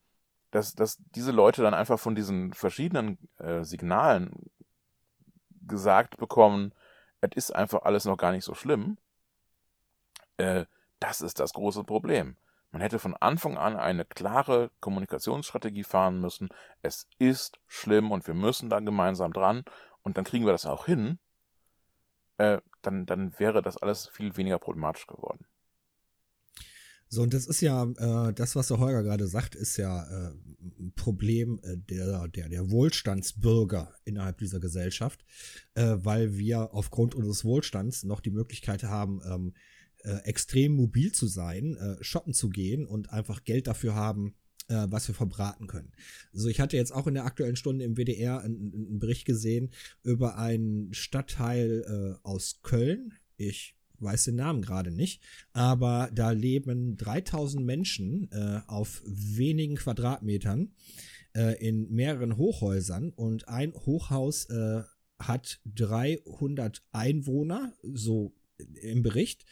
[0.52, 4.32] dass, dass diese Leute dann einfach von diesen verschiedenen äh, Signalen
[5.68, 6.74] gesagt bekommen,
[7.20, 8.98] es ist einfach alles noch gar nicht so schlimm,
[10.38, 10.66] äh,
[11.06, 12.36] das ist das große Problem.
[12.72, 16.50] Man hätte von Anfang an eine klare Kommunikationsstrategie fahren müssen.
[16.82, 19.64] Es ist schlimm und wir müssen da gemeinsam dran
[20.02, 21.20] und dann kriegen wir das auch hin.
[22.38, 25.46] Äh, dann, dann wäre das alles viel weniger problematisch geworden.
[27.08, 30.32] So, und das ist ja, äh, das, was der Holger gerade sagt, ist ja äh,
[30.80, 35.24] ein Problem äh, der, der, der Wohlstandsbürger innerhalb dieser Gesellschaft,
[35.76, 39.54] äh, weil wir aufgrund unseres Wohlstands noch die Möglichkeit haben, ähm,
[40.06, 44.36] äh, extrem mobil zu sein, äh, shoppen zu gehen und einfach Geld dafür haben,
[44.68, 45.92] äh, was wir verbraten können.
[46.32, 49.72] So, ich hatte jetzt auch in der aktuellen Stunde im WDR einen, einen Bericht gesehen
[50.04, 53.14] über einen Stadtteil äh, aus Köln.
[53.38, 60.74] Ich weiß den Namen gerade nicht, aber da leben 3000 Menschen äh, auf wenigen Quadratmetern
[61.60, 64.48] in mehreren Hochhäusern und ein Hochhaus
[65.20, 68.34] hat 300 Einwohner, so
[68.82, 69.46] im Bericht.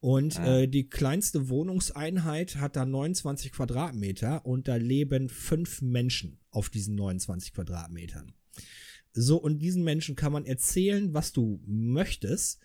[0.00, 0.60] Und Ah.
[0.60, 6.94] äh, die kleinste Wohnungseinheit hat da 29 Quadratmeter und da leben fünf Menschen auf diesen
[6.94, 8.32] 29 Quadratmetern.
[9.12, 12.60] So, und diesen Menschen kann man erzählen, was du möchtest.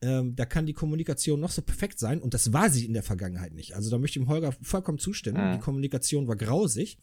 [0.00, 3.02] Ähm, da kann die Kommunikation noch so perfekt sein und das war sie in der
[3.02, 3.74] Vergangenheit nicht.
[3.74, 5.48] Also da möchte ich dem Holger vollkommen zustimmen.
[5.48, 5.54] Mhm.
[5.54, 6.98] Die Kommunikation war grausig,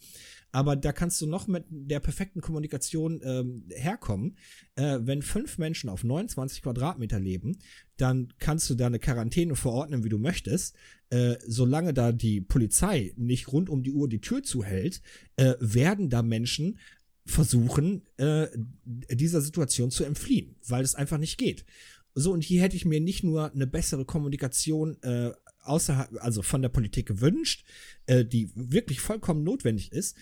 [0.55, 4.37] aber da kannst du noch mit der perfekten Kommunikation ähm, herkommen.
[4.75, 7.57] Äh, wenn fünf Menschen auf 29 Quadratmeter leben,
[7.97, 10.73] dann kannst du da eine Quarantäne verordnen, wie du möchtest.
[11.09, 15.01] Äh, solange da die Polizei nicht rund um die Uhr die Tür zuhält,
[15.35, 16.79] äh, werden da Menschen
[17.25, 18.47] versuchen, äh,
[18.85, 21.65] dieser Situation zu entfliehen, weil es einfach nicht geht.
[22.13, 25.33] So, und hier hätte ich mir nicht nur eine bessere Kommunikation äh,
[25.63, 27.65] außerhalb, also von der Politik gewünscht,
[28.05, 30.15] äh, die wirklich vollkommen notwendig ist,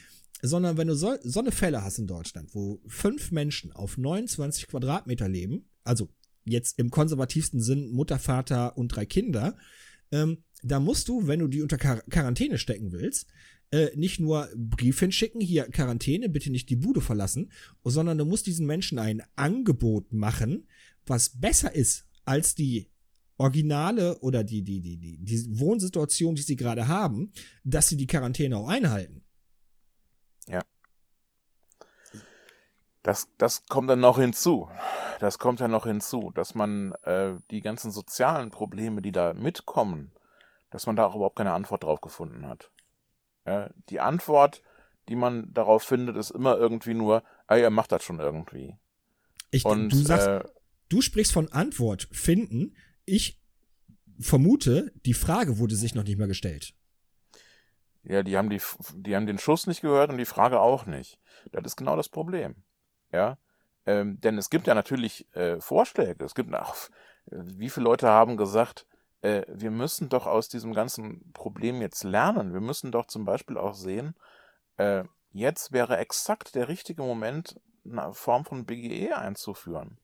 [0.45, 4.67] sondern wenn du so, so eine Fälle hast in Deutschland, wo fünf Menschen auf 29
[4.67, 6.09] Quadratmeter leben, also
[6.43, 9.55] jetzt im konservativsten Sinn Mutter, Vater und drei Kinder,
[10.11, 13.27] ähm, da musst du, wenn du die unter Quar Quarantäne stecken willst,
[13.71, 17.51] äh, nicht nur Brief hinschicken, hier Quarantäne, bitte nicht die Bude verlassen,
[17.85, 20.67] sondern du musst diesen Menschen ein Angebot machen,
[21.05, 22.89] was besser ist als die
[23.37, 27.31] Originale oder die, die, die, die, die Wohnsituation, die sie gerade haben,
[27.63, 29.22] dass sie die Quarantäne auch einhalten.
[33.03, 34.69] Das, das kommt dann noch hinzu.
[35.19, 40.13] Das kommt ja noch hinzu, dass man äh, die ganzen sozialen Probleme, die da mitkommen,
[40.71, 42.71] dass man da auch überhaupt keine Antwort drauf gefunden hat.
[43.45, 44.63] Ja, die Antwort,
[45.09, 48.77] die man darauf findet, ist immer irgendwie nur, ah, ihr macht das schon irgendwie.
[49.51, 50.43] Ich, Und du sagst, äh,
[50.87, 52.75] du sprichst von Antwort finden.
[53.03, 53.41] Ich
[54.17, 56.73] vermute, die Frage wurde sich noch nicht mal gestellt.
[58.03, 58.61] Ja, die haben die,
[58.95, 61.19] die haben den Schuss nicht gehört und die Frage auch nicht.
[61.51, 62.55] Das ist genau das Problem.
[63.13, 63.37] Ja,
[63.85, 66.25] ähm, denn es gibt ja natürlich äh, Vorschläge.
[66.25, 66.75] Es gibt auch,
[67.27, 68.87] wie viele Leute haben gesagt,
[69.21, 72.53] äh, wir müssen doch aus diesem ganzen Problem jetzt lernen.
[72.53, 74.15] Wir müssen doch zum Beispiel auch sehen,
[74.77, 79.97] äh, jetzt wäre exakt der richtige Moment, eine Form von BGE einzuführen.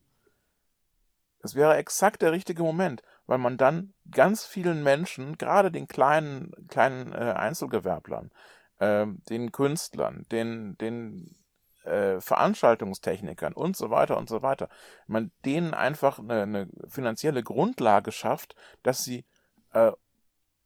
[1.42, 6.52] Es wäre exakt der richtige Moment, weil man dann ganz vielen Menschen, gerade den kleinen,
[6.68, 8.30] kleinen äh, Einzelgewerblern,
[8.78, 11.39] äh, den Künstlern, den, den
[11.84, 14.68] äh, Veranstaltungstechnikern und so weiter und so weiter,
[15.06, 19.24] man denen einfach eine, eine finanzielle Grundlage schafft, dass sie,
[19.72, 19.92] äh,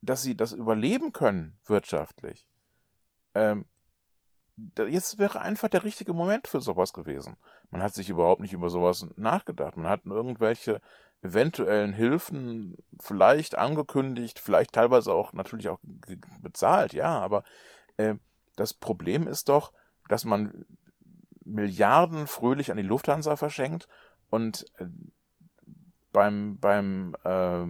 [0.00, 2.46] dass sie das überleben können wirtschaftlich.
[3.34, 3.66] Ähm,
[4.76, 7.36] jetzt wäre einfach der richtige Moment für sowas gewesen.
[7.70, 9.76] Man hat sich überhaupt nicht über sowas nachgedacht.
[9.76, 10.80] Man hat irgendwelche
[11.22, 15.78] eventuellen Hilfen vielleicht angekündigt, vielleicht teilweise auch natürlich auch
[16.40, 17.44] bezahlt, ja, aber
[17.96, 18.16] äh,
[18.56, 19.72] das Problem ist doch,
[20.08, 20.66] dass man
[21.44, 23.88] Milliarden fröhlich an die Lufthansa verschenkt
[24.30, 24.86] und äh,
[26.12, 27.66] beim, beim, äh,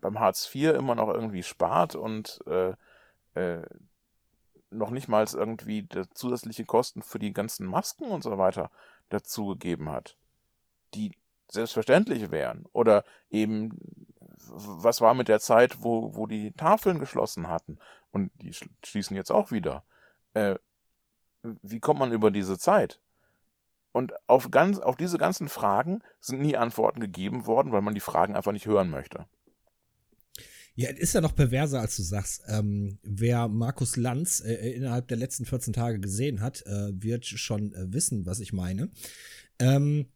[0.00, 2.74] beim Hartz IV immer noch irgendwie spart und äh,
[3.34, 3.62] äh,
[4.70, 8.70] noch nicht mal irgendwie zusätzliche Kosten für die ganzen Masken und so weiter
[9.08, 10.16] dazugegeben hat,
[10.94, 11.12] die
[11.50, 12.66] selbstverständlich wären.
[12.72, 13.78] Oder eben,
[14.50, 17.78] was war mit der Zeit, wo, wo die Tafeln geschlossen hatten
[18.10, 18.54] und die
[18.84, 19.84] schließen jetzt auch wieder.
[20.34, 20.56] Äh,
[21.62, 23.00] wie kommt man über diese Zeit?
[23.92, 28.00] Und auf, ganz, auf diese ganzen Fragen sind nie Antworten gegeben worden, weil man die
[28.00, 29.26] Fragen einfach nicht hören möchte.
[30.74, 32.42] Ja, es ist ja noch perverser, als du sagst.
[32.46, 37.72] Ähm, wer Markus Lanz äh, innerhalb der letzten 14 Tage gesehen hat, äh, wird schon
[37.72, 38.88] äh, wissen, was ich meine.
[39.58, 40.06] Ähm,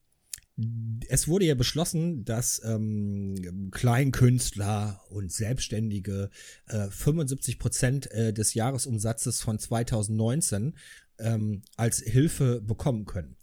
[1.09, 6.31] es wurde ja beschlossen, dass ähm, Kleinkünstler und Selbstständige
[6.67, 10.75] äh, 75 Prozent äh, des Jahresumsatzes von 2019
[11.19, 13.37] ähm, als Hilfe bekommen können.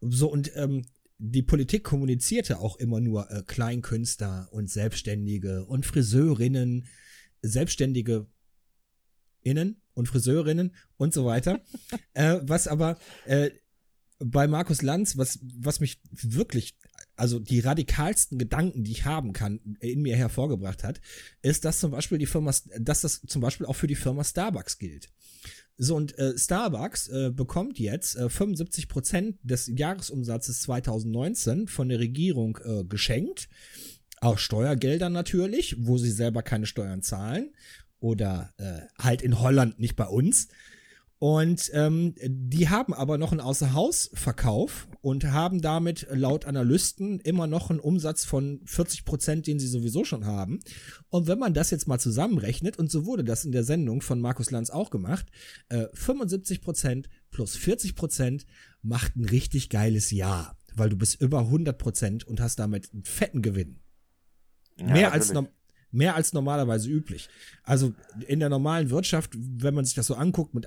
[0.00, 0.84] So, und ähm,
[1.18, 6.86] die Politik kommunizierte auch immer nur äh, Kleinkünstler und Selbstständige und Friseurinnen,
[7.42, 8.26] Selbstständige
[9.42, 11.62] innen und Friseurinnen und so weiter.
[12.14, 13.50] äh, was aber äh,
[14.18, 16.78] bei Markus Lanz, was, was mich wirklich,
[17.16, 21.00] also die radikalsten Gedanken, die ich haben kann, in mir hervorgebracht hat,
[21.42, 24.78] ist, dass zum Beispiel die Firma, dass das zum Beispiel auch für die Firma Starbucks
[24.78, 25.10] gilt.
[25.78, 31.98] So, und äh, Starbucks äh, bekommt jetzt äh, 75 Prozent des Jahresumsatzes 2019 von der
[31.98, 33.48] Regierung äh, geschenkt.
[34.20, 37.52] Auch Steuergelder natürlich, wo sie selber keine Steuern zahlen.
[38.00, 40.48] Oder äh, halt in Holland, nicht bei uns.
[41.18, 47.70] Und ähm, die haben aber noch einen Außerhausverkauf und haben damit laut Analysten immer noch
[47.70, 50.60] einen Umsatz von 40 Prozent, den sie sowieso schon haben.
[51.08, 54.20] Und wenn man das jetzt mal zusammenrechnet, und so wurde das in der Sendung von
[54.20, 55.26] Markus Lanz auch gemacht,
[55.70, 58.44] äh, 75 Prozent plus 40 Prozent
[58.82, 63.04] macht ein richtig geiles Jahr, weil du bist über 100 Prozent und hast damit einen
[63.04, 63.80] fetten Gewinn.
[64.78, 65.32] Ja, Mehr als,
[65.96, 67.28] mehr als normalerweise üblich.
[67.62, 67.94] Also
[68.26, 70.66] in der normalen Wirtschaft, wenn man sich das so anguckt mit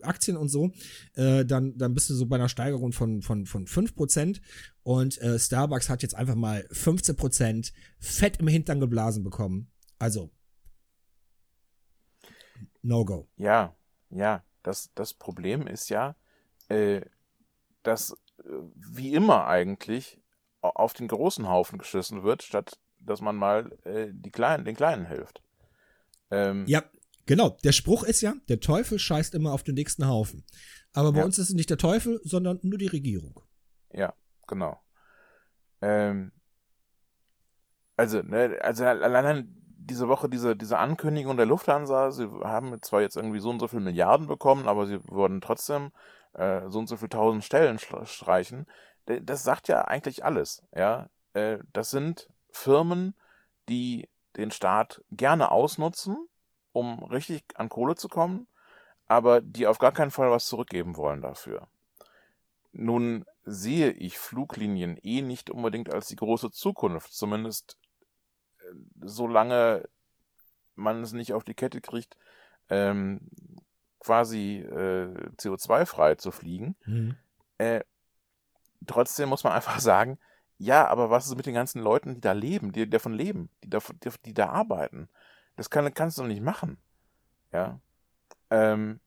[0.00, 0.72] Aktien und so,
[1.14, 4.40] äh, dann, dann bist du so bei einer Steigerung von, von, von 5%.
[4.82, 9.70] Und äh, Starbucks hat jetzt einfach mal 15% fett im Hintern geblasen bekommen.
[9.98, 10.30] Also,
[12.82, 13.28] no go.
[13.36, 13.74] Ja,
[14.10, 14.42] ja.
[14.62, 16.16] Das, das Problem ist ja,
[16.68, 17.02] äh,
[17.82, 18.44] dass äh,
[18.74, 20.18] wie immer eigentlich
[20.62, 25.06] auf den großen Haufen geschissen wird, statt dass man mal äh, die Kleinen, den Kleinen
[25.06, 25.42] hilft.
[26.30, 26.82] Ähm, ja,
[27.26, 27.56] genau.
[27.64, 30.44] Der Spruch ist ja, der Teufel scheißt immer auf den nächsten Haufen.
[30.92, 31.24] Aber bei ja.
[31.24, 33.40] uns ist es nicht der Teufel, sondern nur die Regierung.
[33.92, 34.14] Ja,
[34.46, 34.80] genau.
[35.82, 36.32] Ähm,
[37.96, 39.54] also, ne, also allein
[39.86, 43.68] diese Woche diese, diese Ankündigung der Lufthansa, sie haben zwar jetzt irgendwie so und so
[43.68, 45.92] viele Milliarden bekommen, aber sie würden trotzdem
[46.32, 48.66] äh, so und so viele tausend Stellen streichen.
[49.06, 51.10] Das sagt ja eigentlich alles, ja.
[51.34, 53.14] Äh, das sind Firmen,
[53.68, 56.16] die den Staat gerne ausnutzen,
[56.72, 58.46] um richtig an Kohle zu kommen,
[59.06, 61.68] aber die auf gar keinen Fall was zurückgeben wollen dafür.
[62.72, 67.76] Nun sehe ich Fluglinien eh nicht unbedingt als die große Zukunft, zumindest
[68.58, 69.88] äh, solange
[70.74, 72.16] man es nicht auf die Kette kriegt,
[72.68, 73.20] ähm,
[74.00, 76.76] quasi äh, CO2-frei zu fliegen.
[76.84, 77.16] Mhm.
[77.58, 77.84] Äh,
[78.86, 80.18] trotzdem muss man einfach sagen,
[80.58, 83.70] ja, aber was ist mit den ganzen Leuten, die da leben, die davon leben, die
[83.70, 85.08] da, die, die da arbeiten?
[85.56, 86.78] Das kann, kannst du doch nicht machen.
[87.52, 87.80] Ja.
[88.50, 89.00] Ähm,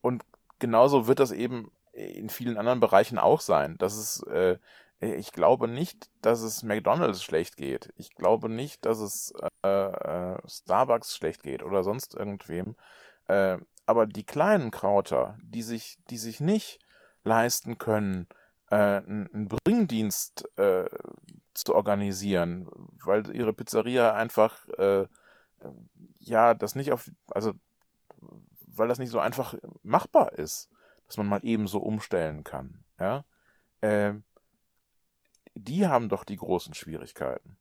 [0.00, 0.24] und
[0.58, 3.76] genauso wird das eben in vielen anderen Bereichen auch sein.
[3.78, 4.58] Das ist, äh,
[5.00, 7.92] ich glaube nicht, dass es McDonalds schlecht geht.
[7.96, 9.32] Ich glaube nicht, dass es
[9.62, 12.76] äh, äh, Starbucks schlecht geht oder sonst irgendwem.
[13.26, 16.80] Äh, aber die kleinen Krauter, die sich, die sich nicht
[17.24, 18.26] leisten können,
[18.76, 20.88] einen Bringdienst äh,
[21.54, 22.68] zu organisieren,
[23.04, 25.06] weil ihre Pizzeria einfach äh,
[26.18, 27.54] ja das nicht auf, also
[28.66, 30.70] weil das nicht so einfach machbar ist,
[31.06, 32.84] dass man mal eben so umstellen kann.
[33.00, 33.24] Ja,
[33.80, 34.14] äh,
[35.54, 37.56] die haben doch die großen Schwierigkeiten.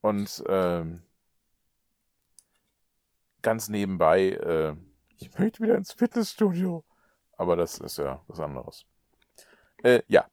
[0.00, 1.02] Und ähm,
[3.42, 4.76] ganz nebenbei, äh,
[5.18, 6.84] ich möchte wieder ins Fitnessstudio.
[7.40, 8.84] Aber das ist ja was anderes.
[9.82, 10.30] Äh, ja.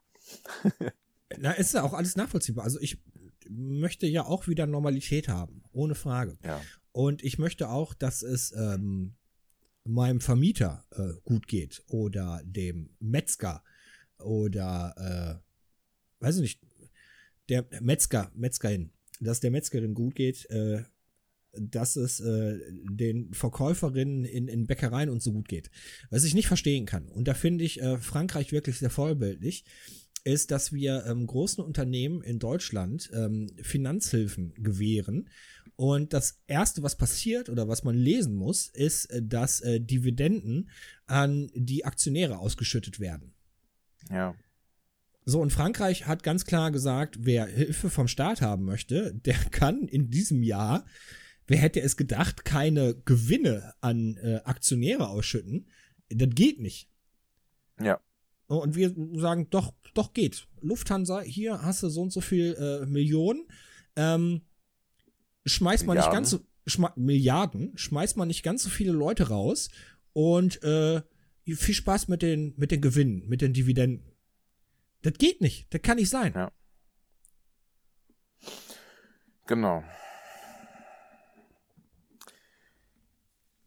[1.37, 2.65] Na, ist ja auch alles nachvollziehbar.
[2.65, 3.01] Also ich
[3.49, 6.37] möchte ja auch wieder Normalität haben, ohne Frage.
[6.43, 6.61] Ja.
[6.91, 9.15] Und ich möchte auch, dass es ähm,
[9.85, 13.63] meinem Vermieter äh, gut geht oder dem Metzger
[14.19, 16.61] oder äh, weiß ich nicht,
[17.47, 18.91] der Metzger, Metzgerin,
[19.21, 20.83] dass der Metzgerin gut geht, äh,
[21.59, 25.69] dass es äh, den Verkäuferinnen in, in Bäckereien und so gut geht.
[26.09, 29.65] Was ich nicht verstehen kann, und da finde ich äh, Frankreich wirklich sehr vorbildlich,
[30.23, 35.29] ist, dass wir ähm, großen Unternehmen in Deutschland ähm, Finanzhilfen gewähren.
[35.77, 40.69] Und das Erste, was passiert oder was man lesen muss, ist, äh, dass äh, Dividenden
[41.05, 43.33] an die Aktionäre ausgeschüttet werden.
[44.11, 44.35] Ja.
[45.23, 49.87] So, und Frankreich hat ganz klar gesagt, wer Hilfe vom Staat haben möchte, der kann
[49.87, 50.85] in diesem Jahr
[51.47, 55.67] wer hätte es gedacht, keine Gewinne an äh, Aktionäre ausschütten?
[56.09, 56.89] Das geht nicht.
[57.81, 57.99] Ja.
[58.47, 60.47] Und wir sagen, doch, doch geht.
[60.61, 63.47] Lufthansa, hier hast du so und so viel äh, Millionen.
[63.95, 64.41] Ähm,
[65.45, 69.69] schmeißt man nicht ganz so, schma Milliarden, schmeißt man nicht ganz so viele Leute raus
[70.13, 71.01] und äh,
[71.45, 74.11] viel Spaß mit den, mit den Gewinnen, mit den Dividenden.
[75.01, 75.73] Das geht nicht.
[75.73, 76.33] Das kann nicht sein.
[76.35, 76.51] Ja.
[79.45, 79.83] Genau.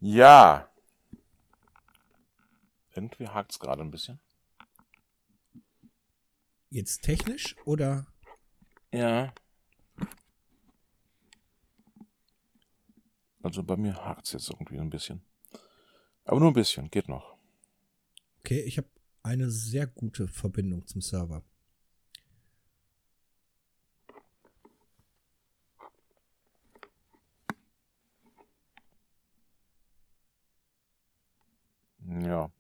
[0.01, 0.71] Ja.
[2.95, 4.19] Irgendwie hakt es gerade ein bisschen.
[6.71, 8.07] Jetzt technisch oder?
[8.93, 9.35] Ja.
[13.43, 15.23] Also bei mir hakt es jetzt irgendwie ein bisschen.
[16.25, 17.37] Aber nur ein bisschen, geht noch.
[18.41, 18.89] Okay, ich habe
[19.23, 21.43] eine sehr gute Verbindung zum Server.
[32.07, 32.51] Ja.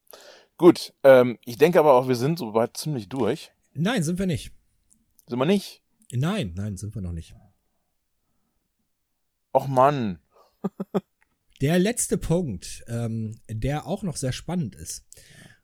[0.56, 3.52] Gut, ähm, ich denke aber auch, wir sind soweit ziemlich durch.
[3.72, 4.52] Nein, sind wir nicht.
[5.26, 5.82] Sind wir nicht?
[6.12, 7.34] Nein, nein, sind wir noch nicht.
[9.52, 10.18] Och Mann.
[11.60, 15.06] der letzte Punkt, ähm, der auch noch sehr spannend ist.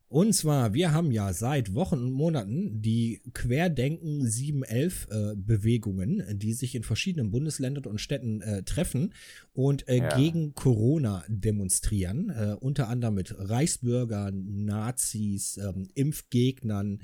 [0.08, 6.52] Und zwar, wir haben ja seit Wochen und Monaten die Querdenken 711 äh, Bewegungen, die
[6.52, 9.12] sich in verschiedenen Bundesländern und Städten äh, treffen
[9.52, 10.16] und äh, ja.
[10.16, 12.30] gegen Corona demonstrieren.
[12.30, 17.02] Äh, unter anderem mit Reichsbürgern, Nazis, ähm, Impfgegnern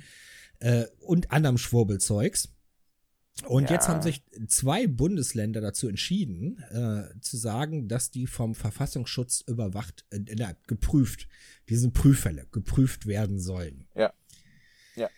[0.60, 2.54] äh, und anderem Schwurbelzeugs.
[3.46, 3.76] Und ja.
[3.76, 10.04] jetzt haben sich zwei Bundesländer dazu entschieden, äh, zu sagen, dass die vom Verfassungsschutz überwacht,
[10.10, 11.28] äh, geprüft,
[11.68, 13.86] diese Prüffälle geprüft werden sollen.
[13.96, 14.12] Ja.
[14.96, 15.08] Ja.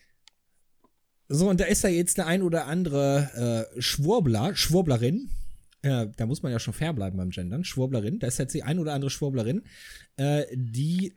[1.29, 5.31] So, und da ist da jetzt der ein oder andere äh, Schwurbler, Schwurblerin,
[5.83, 8.63] äh, da muss man ja schon fair bleiben beim Gendern, Schwurblerin, da ist jetzt die
[8.63, 9.65] ein oder andere Schwurblerin,
[10.17, 11.15] äh, die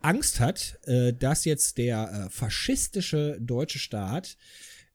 [0.00, 4.36] Angst hat, äh, dass jetzt der äh, faschistische deutsche Staat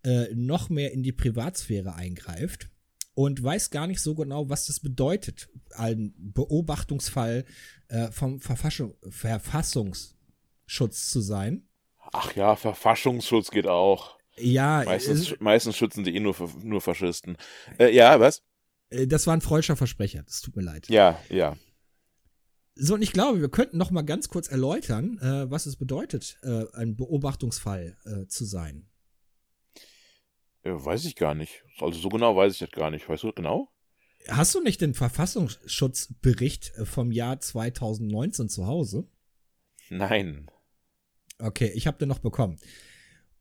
[0.04, 2.70] äh, noch mehr in die Privatsphäre eingreift
[3.14, 7.46] und weiß gar nicht so genau, was das bedeutet, ein Beobachtungsfall
[7.90, 11.68] äh, vom Verfassung, Verfassungsschutz zu sein.
[12.14, 14.18] Ach ja, Verfassungsschutz geht auch.
[14.38, 17.38] Ja, meistens, meistens schützen die eh nur, nur Faschisten.
[17.78, 18.42] Äh, ja, was?
[18.90, 20.88] Äh, das war ein freudscher Versprecher, das tut mir leid.
[20.88, 21.58] Ja, ja.
[22.76, 26.40] So, und ich glaube, wir könnten noch mal ganz kurz erläutern, äh, was es bedeutet,
[26.44, 28.88] äh, ein Beobachtungsfall äh, zu sein.
[30.64, 31.64] Ja, weiß ich gar nicht.
[31.80, 33.08] Also so genau weiß ich das gar nicht.
[33.08, 33.70] Weißt du genau?
[34.28, 39.08] Hast du nicht den Verfassungsschutzbericht äh, vom Jahr 2019 zu Hause?
[39.90, 40.50] Nein.
[41.40, 42.60] Okay, ich habe den noch bekommen.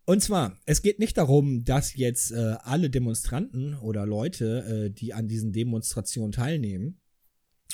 [0.05, 5.13] Und zwar, es geht nicht darum, dass jetzt äh, alle Demonstranten oder Leute, äh, die
[5.13, 7.01] an diesen Demonstrationen teilnehmen,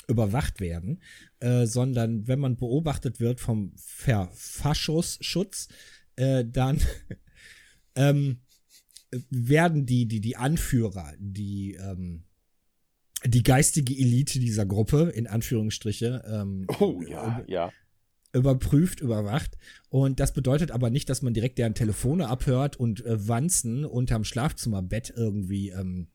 [0.07, 1.01] überwacht werden,
[1.39, 5.69] äh, sondern wenn man beobachtet wird vom Verfassungsschutz,
[6.17, 6.81] äh, dann
[7.95, 8.41] ähm,
[9.29, 12.23] werden die, die, die Anführer, die, ähm,
[13.23, 17.71] die geistige Elite dieser Gruppe, in Anführungsstriche, ähm, Oh ja, ja.
[18.33, 19.57] überprüft, überwacht.
[19.89, 24.23] Und das bedeutet aber nicht, dass man direkt deren Telefone abhört und äh, Wanzen unterm
[24.23, 26.07] Schlafzimmerbett irgendwie ähm,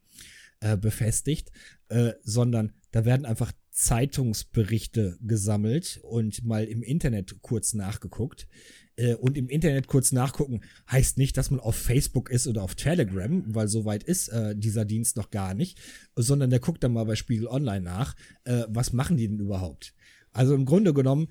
[0.60, 1.50] äh, befestigt,
[1.88, 8.46] äh, sondern da werden einfach Zeitungsberichte gesammelt und mal im Internet kurz nachgeguckt.
[8.96, 10.60] Äh, und im Internet kurz nachgucken
[10.90, 14.84] heißt nicht, dass man auf Facebook ist oder auf Telegram, weil soweit ist äh, dieser
[14.84, 15.78] Dienst noch gar nicht,
[16.16, 18.14] sondern der guckt dann mal bei Spiegel Online nach,
[18.44, 19.94] äh, was machen die denn überhaupt.
[20.32, 21.28] Also im Grunde genommen,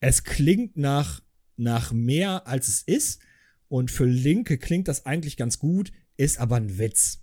[0.00, 1.22] es klingt nach,
[1.56, 3.20] nach mehr, als es ist.
[3.68, 7.22] Und für Linke klingt das eigentlich ganz gut, ist aber ein Witz.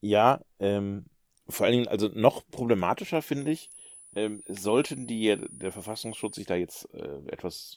[0.00, 1.04] Ja, ähm,
[1.48, 3.70] vor allen Dingen, also noch problematischer finde ich,
[4.14, 7.76] ähm, sollten die, der Verfassungsschutz sich da jetzt äh, etwas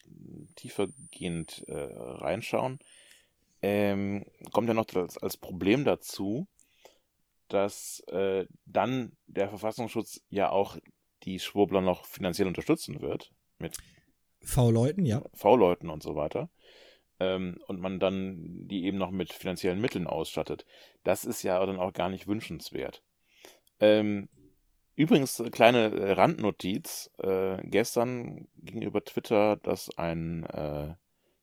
[0.55, 2.79] tiefergehend äh, reinschauen,
[3.61, 6.47] ähm, kommt ja noch als, als Problem dazu,
[7.47, 10.77] dass äh, dann der Verfassungsschutz ja auch
[11.23, 13.77] die Schwurbler noch finanziell unterstützen wird mit
[14.41, 15.23] V-Leuten, ja.
[15.33, 16.49] V-Leuten und so weiter.
[17.19, 20.65] Ähm, und man dann die eben noch mit finanziellen Mitteln ausstattet.
[21.03, 23.01] Das ist ja dann auch gar nicht wünschenswert.
[23.79, 24.29] Ähm,
[24.95, 27.09] übrigens, äh, kleine äh, Randnotiz.
[27.17, 30.95] Äh, gestern ging über Twitter, dass ein, äh,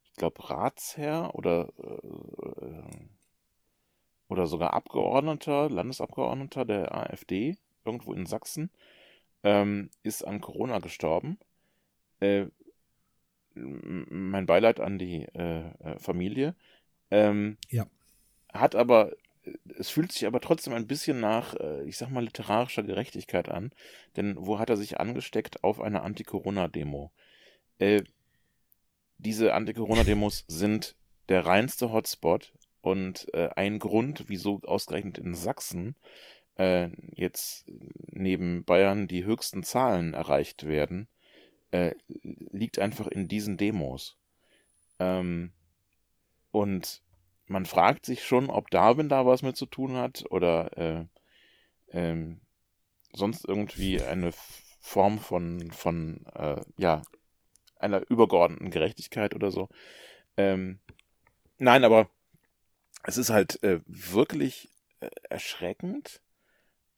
[0.04, 3.06] ich glaube, Ratsherr oder, äh,
[4.28, 8.70] oder sogar Abgeordneter, Landesabgeordneter der AfD, irgendwo in Sachsen,
[9.42, 11.38] ähm, ist an Corona gestorben.
[12.20, 12.46] Äh,
[13.54, 16.54] mein Beileid an die äh, äh, Familie.
[17.10, 17.86] Ähm, Ja.
[18.52, 19.12] Hat aber,
[19.78, 23.72] es fühlt sich aber trotzdem ein bisschen nach, äh, ich sag mal, literarischer Gerechtigkeit an.
[24.16, 25.64] Denn wo hat er sich angesteckt?
[25.64, 27.12] Auf einer Anti-Corona-Demo.
[27.78, 28.02] Äh,
[29.18, 30.96] diese Anti-Corona-Demos sind
[31.28, 35.96] der reinste Hotspot und äh, ein Grund, wieso ausgerechnet in Sachsen
[36.56, 37.64] äh, jetzt
[38.10, 41.08] neben Bayern die höchsten Zahlen erreicht werden,
[41.70, 44.16] äh, liegt einfach in diesen Demos.
[44.98, 45.52] Ähm,
[46.50, 47.02] und
[47.52, 51.06] man fragt sich schon, ob Darwin da was mit zu tun hat oder äh,
[51.88, 52.40] ähm,
[53.12, 54.32] sonst irgendwie eine
[54.80, 57.02] Form von, von äh, ja,
[57.78, 59.68] einer übergeordneten Gerechtigkeit oder so.
[60.36, 60.80] Ähm,
[61.58, 62.08] nein, aber
[63.04, 64.70] es ist halt äh, wirklich
[65.00, 66.22] äh, erschreckend,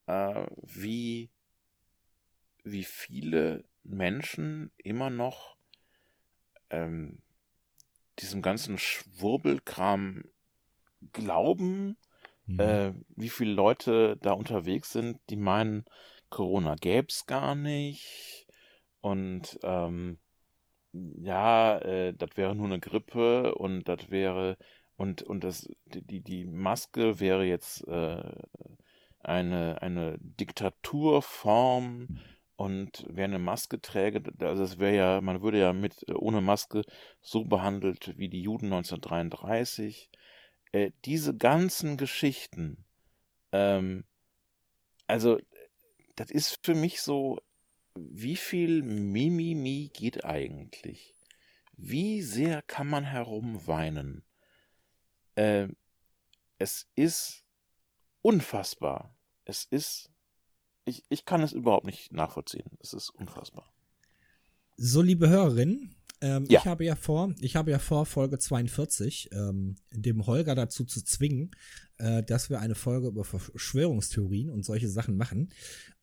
[0.07, 1.31] äh, wie,
[2.63, 5.57] wie viele Menschen immer noch
[6.71, 7.19] ähm,
[8.21, 10.23] diesem ganzen Schwurbelkram
[11.13, 11.97] glauben,
[12.47, 12.61] Mhm.
[12.61, 15.85] äh, wie viele Leute da unterwegs sind, die meinen,
[16.31, 18.47] Corona gäb's gar nicht
[19.01, 20.19] und ähm,
[20.93, 24.57] ja, äh, das wäre nur eine Grippe und das wäre
[24.97, 28.23] und und das die die, Maske wäre jetzt äh,
[29.21, 32.09] eine eine Diktaturform
[32.57, 36.83] und wer eine Maske träge, also es wäre ja, man würde ja mit ohne Maske
[37.21, 40.11] so behandelt wie die Juden 1933
[40.75, 42.85] äh, diese ganzen Geschichten,
[43.53, 44.05] ähm,
[45.07, 45.39] also
[46.17, 47.41] das ist für mich so,
[47.95, 51.15] wie viel Mimimi geht eigentlich?
[51.77, 54.25] Wie sehr kann man herumweinen?
[55.37, 55.69] Äh,
[56.59, 57.45] es ist
[58.21, 59.17] unfassbar.
[59.45, 60.11] Es ist,
[60.85, 62.79] ich, ich kann es überhaupt nicht nachvollziehen.
[62.81, 63.73] Es ist unfassbar.
[64.77, 65.95] So, liebe Hörerinnen,
[66.25, 66.61] ähm, Ja.
[66.61, 71.05] ich habe ja vor, ich habe ja vor, Folge 42, ähm, dem Holger dazu zu
[71.05, 71.51] zwingen,
[71.99, 75.51] äh, dass wir eine Folge über Verschwörungstheorien und solche Sachen machen.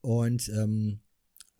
[0.00, 1.00] Und ähm,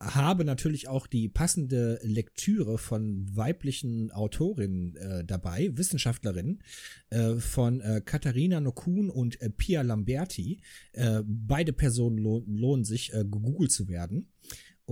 [0.01, 6.63] habe natürlich auch die passende Lektüre von weiblichen Autorinnen äh, dabei, Wissenschaftlerinnen,
[7.11, 10.61] äh, von äh, Katharina Nokun und äh, Pia Lamberti.
[10.93, 14.29] Äh, beide Personen lohn, lohnen sich, äh, gegoogelt zu werden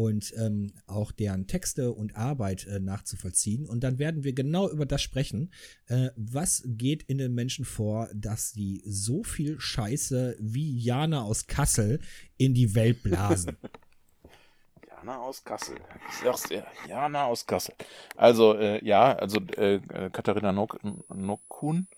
[0.01, 3.66] und ähm, auch deren Texte und Arbeit äh, nachzuvollziehen.
[3.66, 5.52] Und dann werden wir genau über das sprechen.
[5.89, 11.47] Äh, was geht in den Menschen vor, dass die so viel Scheiße wie Jana aus
[11.47, 12.01] Kassel
[12.39, 13.59] in die Welt blasen?
[14.89, 15.77] Jana aus Kassel.
[16.09, 17.74] Ich sag's dir, Jana aus Kassel.
[18.16, 20.81] Also, äh, ja, also äh, äh, Katharina Nok
[21.14, 21.89] Nokun,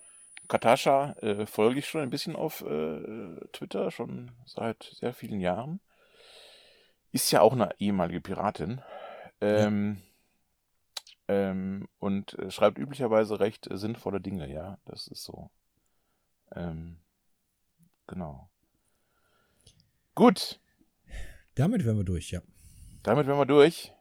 [0.48, 5.80] Katascha äh, folge ich schon ein bisschen auf äh, Twitter, schon seit sehr vielen Jahren.
[7.12, 8.80] Ist ja auch eine ehemalige Piratin.
[9.40, 10.02] Ähm,
[11.28, 15.51] ähm, und äh, schreibt üblicherweise recht äh, sinnvolle Dinge, ja, das ist so.
[16.55, 16.98] Ähm,
[18.06, 18.51] genau.
[20.14, 20.60] Gut,
[21.55, 22.43] Damit wären wir durch, ja.
[23.02, 23.93] damit wären wir durch.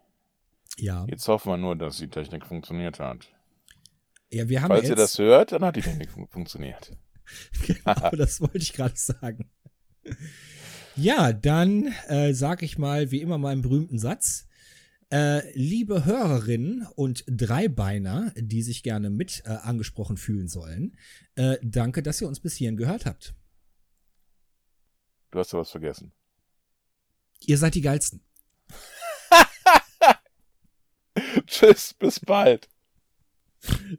[0.77, 3.27] Ja, Jetzt hoffen wir nur, dass die Technik funktioniert hat.
[4.29, 6.97] ja wir haben Falls ja ihr jetzt, das hört, dann hat die Technik fun funktioniert.
[7.65, 9.49] genau, das wollte ich gerade sagen.
[10.95, 14.47] Ja, dann äh, sag ich mal, wie immer meinen berühmten Satz.
[15.09, 20.95] Äh, liebe Hörerinnen und Dreibeiner, die sich gerne mit äh, angesprochen fühlen sollen,
[21.35, 23.33] äh, danke, dass ihr uns bis hierhin gehört habt.
[25.31, 26.11] Du hast ja was vergessen.
[27.45, 28.21] Ihr seid die geilsten.
[31.47, 32.69] Tschüss, bis bald.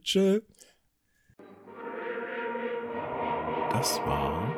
[0.03, 0.41] Tschö.
[3.71, 4.55] Das war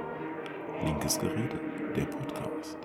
[0.83, 1.59] Linkes Gerede,
[1.95, 2.77] der Podcast.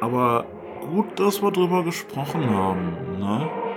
[0.00, 0.44] Aber
[0.80, 3.67] gut, dass wir drüber gesprochen haben, ne?